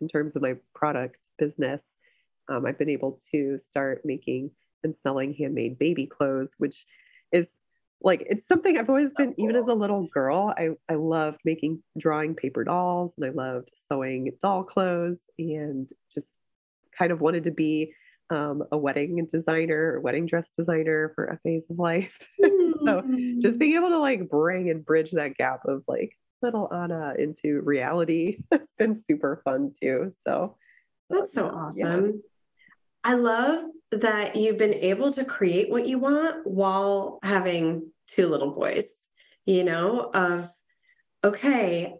in 0.00 0.08
terms 0.08 0.36
of 0.36 0.42
my 0.42 0.54
product 0.72 1.16
business 1.36 1.82
um, 2.48 2.64
i've 2.64 2.78
been 2.78 2.90
able 2.90 3.18
to 3.32 3.58
start 3.58 4.02
making 4.04 4.52
and 4.84 4.94
selling 5.02 5.34
handmade 5.34 5.76
baby 5.78 6.06
clothes 6.06 6.52
which 6.58 6.86
is 7.32 7.48
like 8.02 8.24
it's 8.28 8.46
something 8.46 8.76
I've 8.76 8.90
always 8.90 9.14
been, 9.14 9.34
even 9.38 9.56
as 9.56 9.68
a 9.68 9.74
little 9.74 10.06
girl, 10.12 10.52
I, 10.56 10.68
I 10.86 10.96
loved 10.96 11.40
making, 11.46 11.82
drawing 11.98 12.34
paper 12.34 12.62
dolls 12.62 13.14
and 13.16 13.24
I 13.24 13.30
loved 13.30 13.70
sewing 13.90 14.32
doll 14.42 14.64
clothes 14.64 15.18
and 15.38 15.88
just 16.14 16.28
kind 16.98 17.12
of 17.12 17.20
wanted 17.20 17.44
to 17.44 17.50
be 17.50 17.94
um, 18.30 18.64
a 18.72 18.76
wedding 18.76 19.26
designer 19.30 19.94
or 19.94 20.00
wedding 20.00 20.26
dress 20.26 20.48
designer 20.56 21.12
for 21.14 21.26
a 21.26 21.38
phase 21.38 21.64
of 21.70 21.78
life. 21.78 22.18
so 22.84 23.02
just 23.40 23.58
being 23.58 23.76
able 23.76 23.90
to 23.90 23.98
like 23.98 24.28
bring 24.28 24.70
and 24.70 24.84
bridge 24.84 25.12
that 25.12 25.36
gap 25.36 25.60
of 25.66 25.84
like 25.86 26.16
little 26.42 26.72
Anna 26.72 27.14
into 27.18 27.60
reality 27.60 28.38
has 28.52 28.68
been 28.78 29.02
super 29.08 29.40
fun 29.44 29.72
too. 29.80 30.12
So 30.26 30.56
that's 31.08 31.32
so 31.32 31.48
awesome. 31.48 32.06
Yeah. 32.06 32.12
I 33.04 33.14
love 33.14 33.64
that 33.92 34.34
you've 34.34 34.58
been 34.58 34.74
able 34.74 35.12
to 35.12 35.24
create 35.24 35.70
what 35.70 35.86
you 35.86 35.98
want 35.98 36.46
while 36.46 37.20
having 37.22 37.92
two 38.08 38.26
little 38.26 38.50
boys, 38.50 38.84
you 39.44 39.62
know, 39.62 40.10
of, 40.12 40.50
okay, 41.22 41.94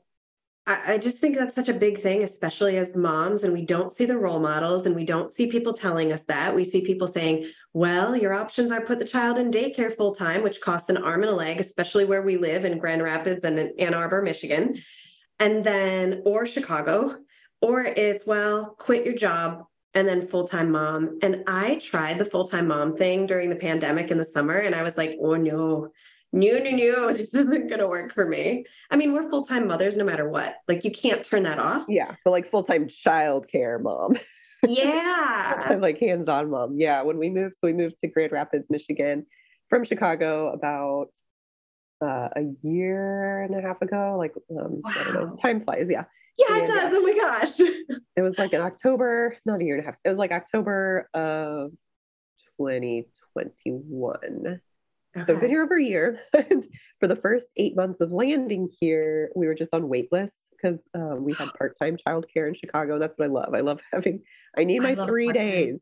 I, 0.68 0.98
just 0.98 1.18
think 1.18 1.36
that's 1.36 1.54
such 1.54 1.68
a 1.68 1.74
big 1.74 2.00
thing, 2.00 2.24
especially 2.24 2.76
as 2.76 2.96
moms, 2.96 3.44
and 3.44 3.52
we 3.52 3.64
don't 3.64 3.92
see 3.92 4.04
the 4.04 4.18
role 4.18 4.40
models 4.40 4.84
and 4.84 4.96
we 4.96 5.04
don't 5.04 5.30
see 5.30 5.46
people 5.46 5.72
telling 5.72 6.12
us 6.12 6.22
that. 6.22 6.56
We 6.56 6.64
see 6.64 6.80
people 6.80 7.06
saying, 7.06 7.46
well, 7.72 8.16
your 8.16 8.32
options 8.32 8.72
are 8.72 8.80
put 8.80 8.98
the 8.98 9.04
child 9.04 9.38
in 9.38 9.52
daycare 9.52 9.94
full 9.94 10.12
time, 10.12 10.42
which 10.42 10.60
costs 10.60 10.90
an 10.90 10.96
arm 10.96 11.22
and 11.22 11.30
a 11.30 11.34
leg, 11.36 11.60
especially 11.60 12.04
where 12.04 12.22
we 12.22 12.36
live 12.36 12.64
in 12.64 12.78
Grand 12.78 13.00
Rapids 13.00 13.44
and 13.44 13.60
in 13.60 13.72
Ann 13.78 13.94
Arbor, 13.94 14.22
Michigan. 14.22 14.82
And 15.38 15.62
then, 15.62 16.22
or 16.24 16.46
Chicago, 16.46 17.16
or 17.60 17.82
it's, 17.82 18.26
well, 18.26 18.74
quit 18.76 19.04
your 19.04 19.14
job, 19.14 19.66
and 19.94 20.08
then 20.08 20.26
full 20.26 20.48
time 20.48 20.72
mom. 20.72 21.18
And 21.22 21.44
I 21.46 21.76
tried 21.76 22.18
the 22.18 22.24
full 22.24 22.48
time 22.48 22.66
mom 22.66 22.96
thing 22.96 23.26
during 23.26 23.50
the 23.50 23.56
pandemic 23.56 24.10
in 24.10 24.18
the 24.18 24.24
summer, 24.24 24.56
and 24.56 24.74
I 24.74 24.82
was 24.82 24.96
like, 24.96 25.16
oh 25.20 25.36
no, 25.36 25.92
no, 26.32 26.58
no, 26.58 26.70
no, 26.70 27.12
this 27.12 27.32
isn't 27.34 27.68
going 27.68 27.80
to 27.80 27.88
work 27.88 28.12
for 28.12 28.26
me. 28.26 28.64
I 28.90 28.96
mean, 28.96 29.12
we're 29.12 29.28
full 29.30 29.44
time 29.44 29.68
mothers 29.68 29.96
no 29.96 30.04
matter 30.04 30.28
what. 30.28 30.56
Like, 30.68 30.84
you 30.84 30.90
can't 30.90 31.24
turn 31.24 31.44
that 31.44 31.58
off. 31.58 31.86
Yeah. 31.88 32.14
But 32.24 32.30
like 32.30 32.50
full 32.50 32.62
time 32.62 32.88
childcare 32.88 33.80
mom. 33.80 34.18
Yeah. 34.66 35.76
like 35.80 36.00
hands 36.00 36.28
on 36.28 36.50
mom. 36.50 36.74
Yeah. 36.76 37.02
When 37.02 37.18
we 37.18 37.28
moved, 37.28 37.54
so 37.54 37.68
we 37.68 37.72
moved 37.72 37.94
to 38.02 38.08
Grand 38.08 38.32
Rapids, 38.32 38.66
Michigan 38.68 39.26
from 39.68 39.84
Chicago 39.84 40.50
about 40.50 41.08
uh, 42.02 42.30
a 42.34 42.42
year 42.62 43.42
and 43.42 43.54
a 43.54 43.60
half 43.60 43.80
ago. 43.82 44.16
Like, 44.18 44.34
um, 44.50 44.80
wow. 44.82 44.92
I 44.92 45.04
don't 45.04 45.14
know, 45.14 45.36
time 45.40 45.62
flies. 45.62 45.88
Yeah. 45.88 46.04
Yeah, 46.38 46.58
it 46.58 46.66
does. 46.66 46.92
Oh 46.94 47.00
my 47.00 47.14
gosh. 47.14 47.60
it 48.16 48.22
was 48.22 48.38
like 48.38 48.52
in 48.52 48.60
October, 48.60 49.36
not 49.44 49.60
a 49.60 49.64
year 49.64 49.76
and 49.76 49.84
a 49.84 49.86
half. 49.86 49.96
It 50.04 50.08
was 50.08 50.18
like 50.18 50.32
October 50.32 51.08
of 51.14 51.70
2021. 52.58 54.60
Okay. 55.16 55.24
So 55.24 55.34
I've 55.34 55.40
been 55.40 55.50
here 55.50 55.62
over 55.62 55.76
a 55.76 55.82
year. 55.82 56.20
and 56.32 56.66
for 57.00 57.08
the 57.08 57.16
first 57.16 57.46
eight 57.56 57.76
months 57.76 58.00
of 58.00 58.12
landing 58.12 58.68
here, 58.80 59.30
we 59.34 59.46
were 59.46 59.54
just 59.54 59.72
on 59.72 59.88
wait 59.88 60.12
lists 60.12 60.36
because 60.50 60.82
um, 60.94 61.24
we 61.24 61.32
had 61.34 61.48
part-time 61.58 61.96
childcare 61.96 62.48
in 62.48 62.54
Chicago. 62.54 62.98
That's 62.98 63.16
what 63.16 63.26
I 63.26 63.28
love. 63.28 63.54
I 63.54 63.60
love 63.60 63.80
having, 63.92 64.22
I 64.56 64.64
need 64.64 64.80
my 64.80 64.92
I 64.92 65.06
three 65.06 65.32
days. 65.32 65.80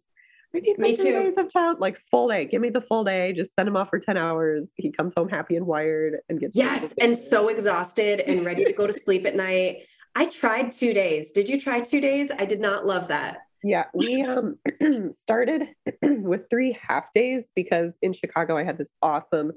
I 0.54 0.60
need 0.60 0.78
my 0.78 0.94
three 0.94 1.10
days 1.10 1.36
of 1.36 1.50
child, 1.50 1.80
like 1.80 1.98
full 2.12 2.28
day. 2.28 2.44
Give 2.44 2.60
me 2.60 2.70
the 2.70 2.80
full 2.80 3.02
day. 3.02 3.32
Just 3.32 3.52
send 3.56 3.66
him 3.66 3.76
off 3.76 3.90
for 3.90 3.98
10 3.98 4.16
hours. 4.16 4.68
He 4.76 4.92
comes 4.92 5.12
home 5.16 5.28
happy 5.28 5.56
and 5.56 5.66
wired 5.66 6.18
and 6.28 6.38
gets 6.38 6.56
Yes, 6.56 6.94
and 7.00 7.16
so 7.16 7.48
exhausted 7.48 8.20
and 8.20 8.44
ready 8.44 8.64
to 8.64 8.72
go 8.72 8.86
to 8.86 8.92
sleep 9.04 9.26
at 9.26 9.34
night. 9.34 9.78
I 10.14 10.26
tried 10.26 10.70
two 10.70 10.92
days. 10.94 11.32
Did 11.32 11.48
you 11.48 11.60
try 11.60 11.80
two 11.80 12.00
days? 12.00 12.30
I 12.38 12.44
did 12.44 12.60
not 12.60 12.86
love 12.86 13.08
that. 13.08 13.38
Yeah, 13.64 13.86
we 13.94 14.22
um, 14.22 14.58
started 15.22 15.68
with 16.02 16.42
three 16.50 16.78
half 16.80 17.12
days 17.14 17.44
because 17.56 17.96
in 18.02 18.12
Chicago 18.12 18.58
I 18.58 18.62
had 18.62 18.76
this 18.76 18.92
awesome 19.00 19.52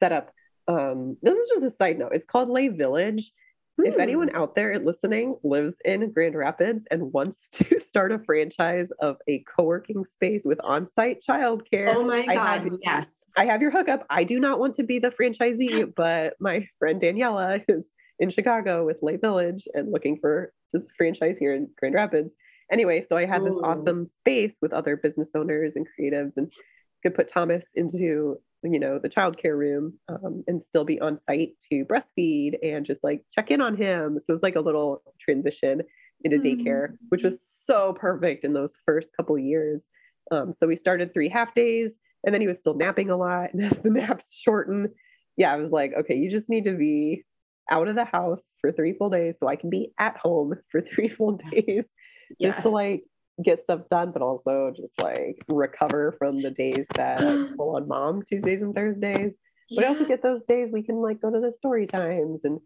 setup. 0.00 0.32
Um, 0.68 1.18
this 1.22 1.36
is 1.36 1.48
just 1.54 1.74
a 1.74 1.76
side 1.76 1.98
note. 1.98 2.12
It's 2.14 2.24
called 2.24 2.48
Lay 2.48 2.68
Village. 2.68 3.30
If 3.78 3.98
anyone 3.98 4.28
hmm. 4.28 4.36
out 4.36 4.54
there 4.54 4.78
listening 4.78 5.36
lives 5.42 5.74
in 5.84 6.12
Grand 6.12 6.34
Rapids 6.34 6.86
and 6.90 7.12
wants 7.12 7.36
to 7.52 7.80
start 7.80 8.12
a 8.12 8.18
franchise 8.20 8.90
of 9.00 9.16
a 9.28 9.44
co-working 9.56 10.04
space 10.04 10.42
with 10.44 10.60
on-site 10.62 11.22
childcare, 11.28 11.94
oh 11.94 12.04
my 12.04 12.24
god, 12.24 12.64
have, 12.64 12.78
yes, 12.82 13.08
I 13.36 13.46
have 13.46 13.60
your 13.60 13.70
hookup. 13.70 14.06
I 14.08 14.24
do 14.24 14.40
not 14.40 14.58
want 14.58 14.74
to 14.76 14.82
be 14.82 14.98
the 14.98 15.10
franchisee, 15.10 15.92
but 15.96 16.34
my 16.40 16.66
friend 16.78 17.00
Daniela 17.00 17.62
is 17.68 17.86
in 18.18 18.30
Chicago 18.30 18.86
with 18.86 18.98
Lay 19.02 19.16
Village 19.16 19.66
and 19.74 19.90
looking 19.90 20.18
for 20.18 20.52
to 20.70 20.82
franchise 20.96 21.36
here 21.38 21.54
in 21.54 21.68
Grand 21.78 21.94
Rapids. 21.94 22.32
Anyway, 22.70 23.04
so 23.06 23.16
I 23.16 23.26
had 23.26 23.44
this 23.44 23.56
Ooh. 23.56 23.64
awesome 23.64 24.06
space 24.06 24.54
with 24.60 24.72
other 24.72 24.96
business 24.96 25.30
owners 25.34 25.74
and 25.76 25.86
creatives 25.98 26.32
and 26.36 26.52
could 27.02 27.14
put 27.14 27.28
Thomas 27.28 27.64
into, 27.74 28.38
you 28.62 28.78
know, 28.78 28.98
the 28.98 29.08
childcare 29.08 29.56
room 29.56 29.98
um, 30.08 30.44
and 30.46 30.62
still 30.62 30.84
be 30.84 31.00
on 31.00 31.18
site 31.26 31.54
to 31.70 31.84
breastfeed 31.84 32.54
and 32.62 32.86
just 32.86 33.02
like 33.02 33.24
check 33.34 33.50
in 33.50 33.60
on 33.60 33.76
him. 33.76 34.18
So 34.18 34.26
it 34.28 34.32
was 34.32 34.42
like 34.42 34.56
a 34.56 34.60
little 34.60 35.02
transition 35.20 35.82
into 36.24 36.38
mm-hmm. 36.38 36.62
daycare, 36.62 36.96
which 37.08 37.24
was 37.24 37.38
so 37.66 37.94
perfect 37.94 38.44
in 38.44 38.52
those 38.52 38.72
first 38.86 39.10
couple 39.16 39.38
years. 39.38 39.82
Um, 40.30 40.52
so 40.52 40.66
we 40.66 40.76
started 40.76 41.12
three 41.12 41.28
half 41.28 41.54
days 41.54 41.94
and 42.24 42.32
then 42.32 42.40
he 42.40 42.46
was 42.46 42.58
still 42.58 42.74
napping 42.74 43.10
a 43.10 43.16
lot. 43.16 43.50
And 43.52 43.64
as 43.64 43.78
the 43.82 43.90
naps 43.90 44.24
shortened, 44.30 44.90
yeah, 45.36 45.52
I 45.52 45.56
was 45.56 45.70
like, 45.70 45.92
okay, 46.00 46.14
you 46.14 46.30
just 46.30 46.48
need 46.48 46.64
to 46.64 46.76
be 46.76 47.24
out 47.70 47.88
of 47.88 47.94
the 47.94 48.04
house 48.04 48.42
for 48.60 48.72
three 48.72 48.92
full 48.92 49.10
days 49.10 49.36
so 49.38 49.48
I 49.48 49.56
can 49.56 49.70
be 49.70 49.92
at 49.98 50.16
home 50.16 50.54
for 50.70 50.80
three 50.80 51.08
full 51.08 51.32
days 51.32 51.64
yes. 51.66 51.84
Just 52.40 52.62
to 52.62 52.68
like 52.68 53.04
get 53.42 53.62
stuff 53.62 53.88
done, 53.88 54.12
but 54.12 54.22
also 54.22 54.72
just 54.76 54.92
like 55.00 55.42
recover 55.48 56.14
from 56.18 56.40
the 56.40 56.50
days 56.50 56.86
that 56.94 57.20
I 57.20 57.48
pull 57.56 57.76
on 57.76 57.88
mom 57.88 58.22
Tuesdays 58.22 58.62
and 58.62 58.74
Thursdays. 58.74 59.34
Yeah. 59.68 59.76
But 59.76 59.84
I 59.84 59.88
also 59.88 60.04
get 60.04 60.22
those 60.22 60.44
days 60.44 60.70
we 60.72 60.82
can 60.82 60.96
like 60.96 61.20
go 61.20 61.30
to 61.30 61.40
the 61.40 61.52
story 61.52 61.86
times 61.86 62.42
and 62.44 62.60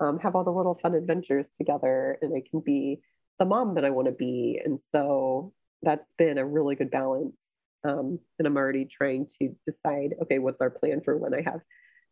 um, 0.00 0.18
have 0.20 0.34
all 0.34 0.44
the 0.44 0.50
little 0.50 0.78
fun 0.82 0.94
adventures 0.94 1.48
together 1.56 2.18
and 2.22 2.32
I 2.34 2.42
can 2.48 2.60
be 2.60 3.00
the 3.38 3.44
mom 3.44 3.74
that 3.74 3.84
I 3.84 3.90
want 3.90 4.06
to 4.06 4.12
be. 4.12 4.60
And 4.64 4.78
so 4.92 5.52
that's 5.82 6.06
been 6.18 6.38
a 6.38 6.46
really 6.46 6.76
good 6.76 6.90
balance. 6.90 7.36
Um, 7.84 8.20
and 8.38 8.46
I'm 8.46 8.56
already 8.56 8.84
trying 8.84 9.26
to 9.40 9.54
decide, 9.64 10.14
okay, 10.22 10.38
what's 10.38 10.60
our 10.60 10.70
plan 10.70 11.00
for 11.04 11.16
when 11.16 11.34
I 11.34 11.42
have, 11.42 11.60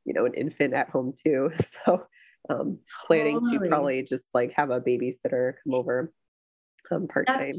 you 0.04 0.14
know, 0.14 0.24
an 0.24 0.34
infant 0.34 0.74
at 0.74 0.90
home 0.90 1.14
too. 1.24 1.50
So 1.86 2.06
um, 2.48 2.78
planning 3.06 3.38
totally. 3.38 3.58
to 3.58 3.68
probably 3.68 4.02
just 4.02 4.24
like 4.32 4.52
have 4.56 4.70
a 4.70 4.80
babysitter 4.80 5.54
come 5.62 5.74
over 5.74 6.12
um, 6.90 7.08
part 7.08 7.26
time. 7.26 7.52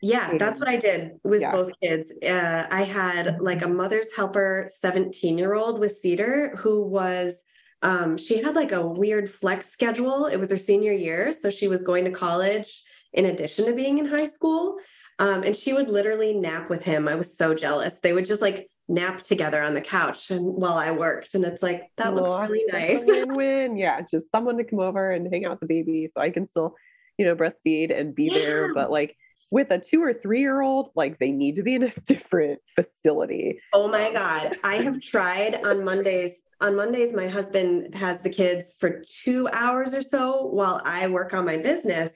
Yeah, 0.00 0.36
that's 0.38 0.60
what 0.60 0.68
I 0.68 0.76
did 0.76 1.18
with 1.24 1.40
yeah. 1.40 1.52
both 1.52 1.72
kids. 1.82 2.12
Uh, 2.22 2.66
I 2.70 2.82
had 2.82 3.40
like 3.40 3.62
a 3.62 3.68
mother's 3.68 4.14
helper 4.14 4.70
17 4.78 5.36
year 5.36 5.54
old 5.54 5.80
with 5.80 5.98
Cedar 5.98 6.54
who 6.56 6.82
was, 6.82 7.42
um, 7.82 8.16
she 8.16 8.42
had 8.42 8.54
like 8.54 8.72
a 8.72 8.86
weird 8.86 9.30
flex 9.30 9.70
schedule. 9.70 10.26
It 10.26 10.36
was 10.36 10.50
her 10.50 10.56
senior 10.56 10.92
year. 10.92 11.32
So 11.32 11.50
she 11.50 11.68
was 11.68 11.82
going 11.82 12.04
to 12.04 12.10
college 12.10 12.82
in 13.12 13.24
addition 13.24 13.66
to 13.66 13.72
being 13.72 13.98
in 13.98 14.06
high 14.06 14.26
school. 14.26 14.76
Um, 15.18 15.42
and 15.42 15.56
she 15.56 15.72
would 15.72 15.88
literally 15.88 16.32
nap 16.32 16.70
with 16.70 16.84
him. 16.84 17.08
I 17.08 17.16
was 17.16 17.36
so 17.36 17.54
jealous. 17.54 17.94
They 18.00 18.12
would 18.12 18.26
just 18.26 18.42
like 18.42 18.70
nap 18.86 19.22
together 19.22 19.60
on 19.60 19.74
the 19.74 19.80
couch 19.80 20.30
and 20.30 20.44
while 20.44 20.78
I 20.78 20.92
worked. 20.92 21.34
And 21.34 21.44
it's 21.44 21.62
like, 21.62 21.90
that 21.96 22.14
looks 22.14 22.48
really 22.48 22.64
nice. 22.70 23.00
win-win. 23.04 23.76
Yeah. 23.76 24.02
Just 24.08 24.30
someone 24.30 24.58
to 24.58 24.64
come 24.64 24.78
over 24.78 25.10
and 25.10 25.26
hang 25.32 25.44
out 25.44 25.52
with 25.52 25.60
the 25.60 25.66
baby 25.66 26.08
so 26.14 26.20
I 26.20 26.30
can 26.30 26.46
still, 26.46 26.76
you 27.18 27.26
know, 27.26 27.36
breastfeed 27.36 27.96
and 27.96 28.14
be 28.14 28.24
yeah. 28.24 28.34
there. 28.34 28.74
But 28.74 28.90
like 28.90 29.16
with 29.50 29.70
a 29.70 29.78
two 29.78 30.02
or 30.02 30.14
three 30.14 30.40
year 30.40 30.60
old, 30.62 30.90
like 30.94 31.18
they 31.18 31.32
need 31.32 31.56
to 31.56 31.62
be 31.62 31.74
in 31.74 31.82
a 31.82 31.90
different 32.06 32.60
facility. 32.74 33.60
Oh 33.72 33.88
my 33.88 34.12
God. 34.12 34.56
I 34.64 34.76
have 34.76 35.00
tried 35.00 35.64
on 35.66 35.84
Mondays. 35.84 36.32
On 36.60 36.74
Mondays, 36.74 37.14
my 37.14 37.28
husband 37.28 37.94
has 37.94 38.20
the 38.20 38.30
kids 38.30 38.74
for 38.80 39.02
two 39.22 39.48
hours 39.52 39.94
or 39.94 40.02
so 40.02 40.46
while 40.46 40.80
I 40.84 41.06
work 41.06 41.32
on 41.32 41.44
my 41.44 41.56
business 41.56 42.10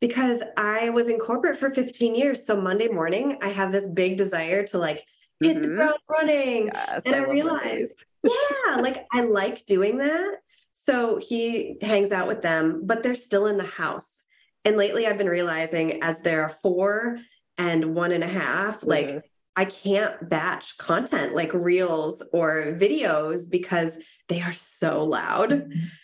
because 0.00 0.42
I 0.56 0.90
was 0.90 1.08
in 1.08 1.18
corporate 1.18 1.58
for 1.58 1.70
15 1.70 2.14
years. 2.14 2.46
So 2.46 2.60
Monday 2.60 2.88
morning, 2.88 3.38
I 3.42 3.48
have 3.48 3.72
this 3.72 3.86
big 3.86 4.16
desire 4.16 4.66
to 4.68 4.78
like 4.78 5.04
hit 5.40 5.56
mm-hmm. 5.56 5.62
the 5.62 5.76
ground 5.76 5.98
running. 6.08 6.70
Yes, 6.72 7.02
and 7.04 7.16
I, 7.16 7.18
I 7.18 7.22
realized, 7.22 7.92
yeah, 8.22 8.76
like 8.76 9.06
I 9.12 9.22
like 9.22 9.66
doing 9.66 9.98
that. 9.98 10.36
So 10.72 11.18
he 11.18 11.76
hangs 11.82 12.12
out 12.12 12.26
with 12.26 12.42
them, 12.42 12.82
but 12.84 13.02
they're 13.02 13.14
still 13.14 13.46
in 13.46 13.58
the 13.58 13.64
house. 13.64 14.19
And 14.64 14.76
lately 14.76 15.06
I've 15.06 15.18
been 15.18 15.28
realizing 15.28 16.02
as 16.02 16.20
there 16.20 16.42
are 16.42 16.48
four 16.48 17.18
and 17.58 17.94
one 17.94 18.12
and 18.12 18.24
a 18.24 18.28
half, 18.28 18.80
mm-hmm. 18.80 18.90
like 18.90 19.24
I 19.56 19.64
can't 19.64 20.28
batch 20.28 20.78
content 20.78 21.34
like 21.34 21.52
reels 21.52 22.22
or 22.32 22.76
videos 22.78 23.50
because 23.50 23.96
they 24.28 24.40
are 24.40 24.52
so 24.52 25.04
loud. 25.04 25.52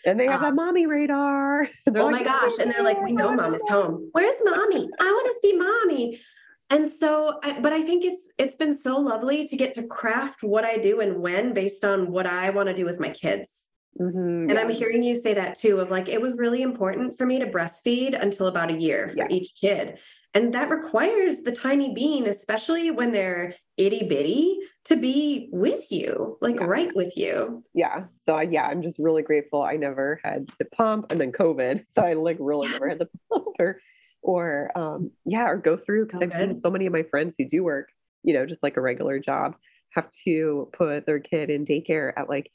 And 0.05 0.19
they 0.19 0.25
have 0.25 0.35
um, 0.35 0.41
that 0.43 0.55
mommy 0.55 0.85
radar. 0.85 1.69
oh 1.87 1.91
like, 1.91 2.11
my 2.11 2.23
gosh. 2.23 2.51
And 2.59 2.69
they're 2.71 2.83
like, 2.83 3.01
we 3.01 3.13
know 3.13 3.33
mom 3.33 3.55
is 3.55 3.61
home. 3.69 4.09
Where's 4.11 4.35
mommy? 4.43 4.89
I 4.99 5.11
want 5.11 5.27
to 5.27 5.39
see 5.41 5.55
mommy 5.55 6.21
and 6.69 6.91
so 6.99 7.39
I, 7.43 7.59
but 7.59 7.73
i 7.73 7.81
think 7.81 8.03
it's 8.03 8.27
it's 8.37 8.55
been 8.55 8.77
so 8.77 8.97
lovely 8.97 9.47
to 9.47 9.55
get 9.55 9.73
to 9.75 9.83
craft 9.83 10.43
what 10.43 10.65
i 10.65 10.77
do 10.77 10.99
and 11.01 11.21
when 11.21 11.53
based 11.53 11.85
on 11.85 12.11
what 12.11 12.27
i 12.27 12.49
want 12.49 12.67
to 12.67 12.75
do 12.75 12.85
with 12.85 12.99
my 12.99 13.09
kids 13.09 13.66
mm-hmm, 13.99 14.49
and 14.49 14.51
yeah. 14.51 14.59
i'm 14.61 14.69
hearing 14.69 15.03
you 15.03 15.15
say 15.15 15.33
that 15.33 15.57
too 15.57 15.79
of 15.79 15.89
like 15.89 16.07
it 16.09 16.21
was 16.21 16.37
really 16.37 16.61
important 16.61 17.17
for 17.17 17.25
me 17.25 17.39
to 17.39 17.45
breastfeed 17.47 18.19
until 18.21 18.47
about 18.47 18.71
a 18.71 18.77
year 18.77 19.09
for 19.09 19.17
yes. 19.17 19.27
each 19.31 19.51
kid 19.59 19.97
And 20.33 20.53
that 20.53 20.69
requires 20.69 21.41
the 21.41 21.51
tiny 21.53 21.93
bean, 21.95 22.27
especially 22.27 22.91
when 22.91 23.11
they're 23.11 23.55
itty 23.77 24.03
bitty, 24.07 24.59
to 24.85 24.95
be 24.95 25.49
with 25.51 25.91
you, 25.91 26.37
like 26.41 26.59
Yeah. 26.59 26.65
right 26.65 26.91
with 26.95 27.13
you. 27.17 27.63
yeah 27.73 28.05
so 28.25 28.35
I, 28.35 28.43
yeah 28.43 28.65
i'm 28.69 28.81
just 28.81 28.99
really 28.99 29.23
grateful 29.23 29.61
i 29.63 29.75
never 29.77 30.19
had 30.23 30.47
to 30.59 30.65
pump 30.65 31.11
and 31.11 31.19
then 31.21 31.31
covid 31.31 31.85
so 31.95 32.01
i 32.03 32.13
like 32.13 32.37
really 32.39 32.67
never 32.69 32.87
had 32.89 32.99
to 32.99 33.09
pump 33.31 33.55
or 33.59 33.79
or 34.21 34.71
um 34.77 35.11
yeah 35.25 35.47
or 35.47 35.57
go 35.57 35.77
through 35.77 36.05
because 36.05 36.19
Oh, 36.21 36.25
i've 36.25 36.33
seen 36.33 36.55
so 36.55 36.69
many 36.69 36.85
of 36.85 36.93
my 36.93 37.03
friends 37.03 37.35
who 37.37 37.45
do 37.45 37.63
work 37.63 37.87
you 38.23 38.33
know 38.33 38.45
just 38.45 38.61
like 38.63 38.77
a 38.77 38.81
regular 38.81 39.17
job 39.19 39.55
have 39.95 40.09
to 40.25 40.69
put 40.73 41.05
their 41.05 41.19
kid 41.19 41.49
in 41.49 41.65
daycare 41.65 42.11
at 42.17 42.29
like 42.29 42.51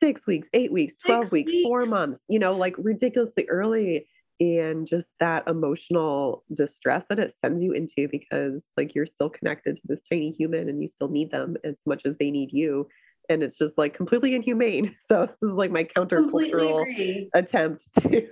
six 0.00 0.26
weeks 0.26 0.48
eight 0.52 0.72
weeks 0.72 0.94
12 1.04 1.24
Six 1.24 1.32
weeks, 1.32 1.52
four 1.62 1.84
months 1.84 2.22
you 2.28 2.38
know 2.38 2.56
like 2.56 2.74
ridiculously 2.78 3.46
early 3.48 4.06
and 4.40 4.86
just 4.86 5.08
that 5.20 5.46
emotional 5.46 6.44
distress 6.52 7.04
that 7.08 7.20
it 7.20 7.34
sends 7.40 7.62
you 7.62 7.72
into 7.72 8.08
because 8.08 8.64
like 8.76 8.94
you're 8.94 9.06
still 9.06 9.30
connected 9.30 9.76
to 9.76 9.82
this 9.84 10.02
tiny 10.10 10.32
human 10.32 10.68
and 10.68 10.82
you 10.82 10.88
still 10.88 11.08
need 11.08 11.30
them 11.30 11.56
as 11.64 11.76
much 11.86 12.02
as 12.04 12.16
they 12.16 12.30
need 12.30 12.50
you 12.52 12.88
and 13.28 13.42
it's 13.42 13.56
just 13.56 13.78
like 13.78 13.94
completely 13.94 14.34
inhumane 14.34 14.94
so 15.08 15.28
this 15.40 15.50
is 15.50 15.56
like 15.56 15.70
my 15.70 15.84
countercultural 15.84 16.84
attempt 17.34 17.82
to 18.00 18.28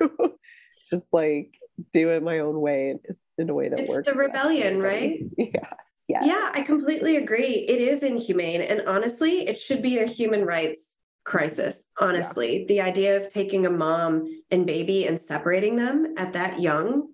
just 0.90 1.07
like 1.12 1.54
do 1.92 2.11
it 2.11 2.23
my 2.23 2.40
own 2.40 2.61
way 2.61 2.95
in 3.38 3.49
a 3.49 3.54
way 3.54 3.69
that 3.69 3.81
It's 3.81 3.88
works 3.88 4.07
the 4.07 4.12
best 4.12 4.16
for 4.16 4.26
rebellion, 4.26 4.75
everybody. 4.76 5.31
Yeah. 5.38 5.73
yes 6.09 6.26
Yeah, 6.26 6.50
I 6.52 6.62
completely 6.62 7.16
agree. 7.16 7.64
It 7.69 7.81
is 7.81 8.02
inhumane. 8.02 8.61
And 8.61 8.83
honestly, 8.87 9.49
it 9.49 9.59
should 9.59 9.81
be 9.83 9.99
a 9.99 10.07
human 10.07 10.45
rights 10.45 10.81
crisis. 11.25 11.76
Honestly, 12.00 12.64
the 12.69 12.81
idea 12.81 13.17
of 13.17 13.29
taking 13.29 13.67
a 13.67 13.71
mom 13.71 14.25
and 14.50 14.67
baby 14.67 15.07
and 15.07 15.19
separating 15.19 15.76
them 15.76 16.14
at 16.17 16.33
that 16.33 16.61
young 16.61 17.12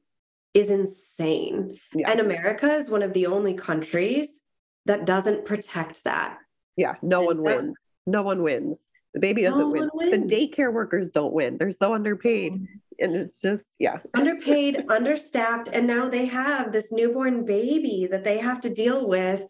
is 0.55 0.71
insane. 0.71 1.79
Yeah. 1.95 2.11
And 2.11 2.21
America 2.21 2.73
is 2.75 2.89
one 2.91 3.03
of 3.03 3.13
the 3.13 3.27
only 3.27 3.55
countries 3.55 4.41
that 4.87 5.05
doesn't 5.05 5.45
protect 5.45 6.05
that. 6.05 6.39
yeah 6.77 6.95
no 7.03 7.21
one 7.23 7.37
And 7.39 7.47
that's- 7.47 7.63
wins 7.65 7.77
no 8.07 8.23
one 8.23 8.43
wins 8.43 8.79
the 9.13 9.21
baby 9.21 9.43
doesn't 9.43 9.59
No 9.59 9.69
win 9.71 9.89
one 9.93 10.11
the 10.11 10.19
daycare 10.19 10.73
workers 10.73 11.11
don't 11.11 11.33
win 11.35 11.59
they're 11.59 11.73
so 11.73 11.93
underpaid 11.95 12.53
and 13.01 13.15
it's 13.17 13.41
just 13.43 13.67
yeah 13.79 13.99
Underpaid, 14.15 14.87
understaffed, 14.99 15.69
and 15.69 15.87
now 15.87 16.09
they 16.09 16.25
have 16.27 16.73
this 16.73 16.91
newborn 16.91 17.45
baby 17.45 18.09
that 18.11 18.25
they 18.25 18.39
have 18.39 18.61
to 18.63 18.71
deal 18.71 19.07
with. 19.07 19.43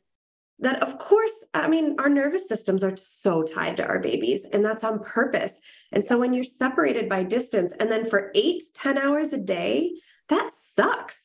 That, 0.60 0.82
of 0.82 0.98
course, 0.98 1.32
I 1.54 1.68
mean, 1.68 1.94
our 1.98 2.08
nervous 2.08 2.48
systems 2.48 2.82
are 2.82 2.96
so 2.96 3.42
tied 3.42 3.76
to 3.76 3.86
our 3.86 4.00
babies, 4.00 4.44
and 4.52 4.64
that's 4.64 4.82
on 4.84 4.98
purpose. 5.04 5.52
And 5.92 6.04
so 6.04 6.18
when 6.18 6.32
you're 6.32 6.44
separated 6.44 7.08
by 7.08 7.22
distance, 7.22 7.72
and 7.78 7.90
then 7.90 8.04
for 8.04 8.32
eight, 8.34 8.62
ten 8.74 8.98
hours 8.98 9.32
a 9.32 9.38
day, 9.38 9.92
that 10.28 10.50
sucks. 10.74 11.16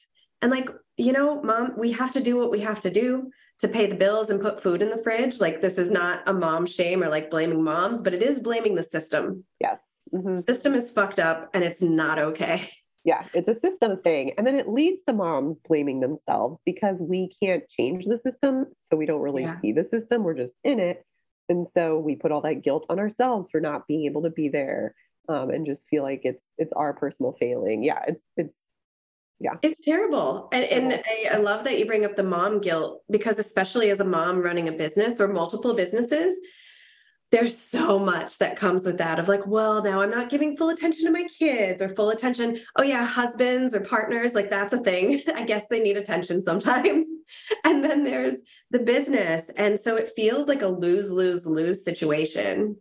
And 0.41 0.51
like, 0.51 0.69
you 0.97 1.13
know, 1.13 1.41
mom, 1.41 1.73
we 1.77 1.91
have 1.93 2.11
to 2.11 2.21
do 2.21 2.37
what 2.37 2.51
we 2.51 2.59
have 2.59 2.79
to 2.81 2.91
do 2.91 3.31
to 3.59 3.67
pay 3.67 3.87
the 3.87 3.95
bills 3.95 4.29
and 4.29 4.41
put 4.41 4.61
food 4.61 4.81
in 4.81 4.89
the 4.89 4.97
fridge. 4.97 5.39
Like, 5.39 5.61
this 5.61 5.77
is 5.77 5.89
not 5.89 6.21
a 6.27 6.33
mom 6.33 6.65
shame 6.65 7.03
or 7.03 7.09
like 7.09 7.31
blaming 7.31 7.63
moms, 7.63 8.01
but 8.01 8.13
it 8.13 8.21
is 8.21 8.39
blaming 8.39 8.75
the 8.75 8.83
system. 8.83 9.43
yes 9.59 9.79
Mhm. 10.13 10.45
System 10.45 10.75
is 10.75 10.91
fucked 10.91 11.19
up 11.19 11.49
and 11.53 11.63
it's 11.63 11.81
not 11.81 12.19
okay. 12.19 12.69
Yeah, 13.03 13.25
it's 13.33 13.49
a 13.49 13.55
system 13.55 14.01
thing. 14.01 14.33
And 14.37 14.47
then 14.47 14.55
it 14.55 14.69
leads 14.69 15.03
to 15.03 15.13
moms 15.13 15.59
blaming 15.59 15.99
themselves 15.99 16.61
because 16.65 16.97
we 16.99 17.31
can't 17.41 17.67
change 17.67 18.05
the 18.05 18.17
system. 18.17 18.67
So 18.89 18.95
we 18.95 19.05
don't 19.05 19.21
really 19.21 19.43
Yeah. 19.43 19.59
see 19.59 19.73
the 19.73 19.83
system. 19.83 20.23
We're 20.23 20.35
just 20.35 20.55
in 20.63 20.79
it. 20.79 21.05
And 21.49 21.67
so 21.73 21.99
we 21.99 22.15
put 22.15 22.31
all 22.31 22.41
that 22.41 22.61
guilt 22.63 22.85
on 22.89 22.99
ourselves 22.99 23.49
for 23.51 23.59
not 23.59 23.87
being 23.87 24.05
able 24.05 24.21
to 24.23 24.29
be 24.29 24.47
there 24.47 24.95
um, 25.27 25.49
and 25.49 25.65
just 25.65 25.87
feel 25.89 26.03
like 26.03 26.21
it's 26.23 26.43
it's 26.57 26.73
our 26.73 26.93
personal 26.93 27.33
failing. 27.33 27.83
Yeah, 27.83 27.99
it's 28.07 28.21
it's 28.37 28.53
yeah. 29.39 29.55
It's 29.61 29.81
terrible. 29.81 30.47
And, 30.53 30.63
and 30.63 31.03
I, 31.05 31.35
I 31.35 31.37
love 31.37 31.65
that 31.65 31.77
you 31.77 31.85
bring 31.85 32.05
up 32.05 32.15
the 32.15 32.23
mom 32.23 32.61
guilt 32.61 33.03
because, 33.09 33.39
especially 33.39 33.89
as 33.89 33.99
a 33.99 34.05
mom 34.05 34.41
running 34.41 34.69
a 34.69 34.71
business 34.71 35.19
or 35.19 35.27
multiple 35.27 35.73
businesses, 35.73 36.37
there's 37.33 37.57
so 37.57 37.97
much 37.97 38.37
that 38.37 38.55
comes 38.55 38.85
with 38.85 38.99
that 38.99 39.17
of 39.17 39.27
like, 39.27 39.47
well, 39.47 39.81
now 39.81 40.03
I'm 40.03 40.11
not 40.11 40.29
giving 40.29 40.55
full 40.55 40.69
attention 40.69 41.03
to 41.05 41.11
my 41.11 41.23
kids 41.23 41.81
or 41.81 41.89
full 41.89 42.11
attention. 42.11 42.59
Oh, 42.75 42.83
yeah, 42.83 43.03
husbands 43.03 43.73
or 43.73 43.79
partners, 43.79 44.35
like 44.35 44.51
that's 44.51 44.71
a 44.71 44.77
thing. 44.77 45.19
I 45.35 45.41
guess 45.41 45.63
they 45.67 45.79
need 45.79 45.97
attention 45.97 46.41
sometimes. 46.41 47.07
And 47.65 47.83
then 47.83 48.03
there's 48.03 48.35
the 48.69 48.79
business. 48.79 49.43
And 49.55 49.79
so 49.79 49.95
it 49.95 50.11
feels 50.15 50.47
like 50.47 50.61
a 50.61 50.67
lose, 50.67 51.09
lose, 51.09 51.47
lose 51.47 51.83
situation. 51.83 52.75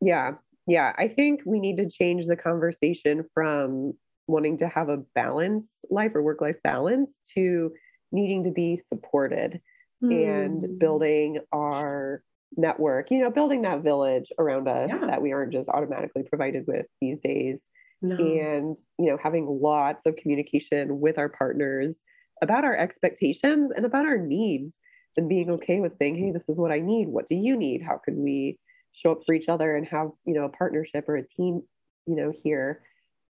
yeah, 0.00 0.32
yeah. 0.66 0.94
I 0.96 1.08
think 1.08 1.42
we 1.44 1.60
need 1.60 1.76
to 1.76 1.90
change 1.90 2.26
the 2.26 2.36
conversation 2.36 3.26
from 3.34 3.92
wanting 4.26 4.56
to 4.58 4.68
have 4.68 4.88
a 4.88 5.02
balanced 5.14 5.68
life 5.90 6.12
or 6.14 6.22
work 6.22 6.40
life 6.40 6.56
balance 6.64 7.10
to 7.34 7.72
needing 8.10 8.44
to 8.44 8.50
be 8.50 8.80
supported. 8.88 9.60
Hmm. 10.00 10.12
and 10.12 10.78
building 10.78 11.40
our 11.52 12.22
network, 12.56 13.10
you 13.10 13.20
know, 13.20 13.30
building 13.30 13.62
that 13.62 13.82
village 13.82 14.32
around 14.38 14.68
us 14.68 14.90
Yeah. 14.90 15.06
that 15.06 15.22
we 15.22 15.32
aren't 15.32 15.52
just 15.52 15.68
automatically 15.68 16.22
provided 16.22 16.66
with 16.66 16.86
these 17.00 17.18
days. 17.20 17.60
No. 18.00 18.16
And, 18.16 18.76
you 18.98 19.06
know, 19.06 19.18
having 19.22 19.46
lots 19.46 20.06
of 20.06 20.16
communication 20.16 21.00
with 21.00 21.18
our 21.18 21.28
partners 21.28 21.98
about 22.40 22.64
our 22.64 22.76
expectations 22.76 23.72
and 23.74 23.84
about 23.84 24.06
our 24.06 24.18
needs 24.18 24.74
and 25.16 25.28
being 25.28 25.50
okay 25.50 25.80
with 25.80 25.96
saying, 25.96 26.16
hey, 26.16 26.30
this 26.30 26.48
is 26.48 26.58
what 26.58 26.70
I 26.70 26.78
need. 26.78 27.08
What 27.08 27.28
do 27.28 27.34
you 27.34 27.56
need? 27.56 27.82
How 27.82 27.98
can 27.98 28.22
we 28.22 28.58
show 28.92 29.12
up 29.12 29.22
for 29.26 29.34
each 29.34 29.48
other 29.48 29.76
and 29.76 29.86
have, 29.88 30.10
you 30.24 30.34
know, 30.34 30.44
a 30.44 30.48
partnership 30.48 31.08
or 31.08 31.16
a 31.16 31.26
team, 31.26 31.62
you 32.06 32.16
know, 32.16 32.32
here. 32.42 32.82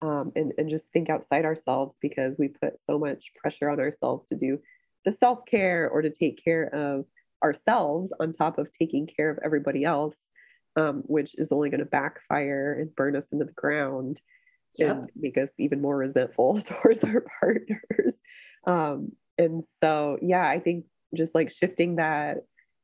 Um, 0.01 0.31
and, 0.35 0.53
and 0.57 0.69
just 0.69 0.91
think 0.91 1.09
outside 1.09 1.45
ourselves 1.45 1.95
because 2.01 2.37
we 2.37 2.49
put 2.49 2.73
so 2.87 2.99
much 2.99 3.31
pressure 3.35 3.69
on 3.69 3.79
ourselves 3.79 4.27
to 4.29 4.37
do 4.37 4.59
the 5.05 5.11
self 5.11 5.45
care 5.45 5.89
or 5.89 6.01
to 6.01 6.09
take 6.11 6.43
care 6.43 6.65
of 6.73 7.05
ourselves 7.43 8.11
on 8.19 8.33
top 8.33 8.57
of 8.57 8.71
taking 8.71 9.07
care 9.07 9.29
of 9.29 9.39
everybody 9.43 9.83
else, 9.83 10.15
um, 10.75 11.03
which 11.05 11.35
is 11.37 11.51
only 11.51 11.69
going 11.69 11.79
to 11.79 11.85
backfire 11.85 12.77
and 12.79 12.95
burn 12.95 13.15
us 13.15 13.25
into 13.31 13.45
the 13.45 13.51
ground 13.51 14.19
Yep. 14.77 14.89
and 14.95 15.09
make 15.15 15.37
us 15.37 15.49
even 15.57 15.81
more 15.81 15.97
resentful 15.97 16.61
towards 16.81 17.03
our 17.03 17.25
partners. 17.39 18.15
Um, 18.65 19.13
and 19.37 19.63
so, 19.81 20.17
yeah, 20.21 20.45
I 20.45 20.59
think 20.59 20.87
just 21.15 21.33
like 21.33 21.53
shifting 21.53 21.95
that 21.95 22.39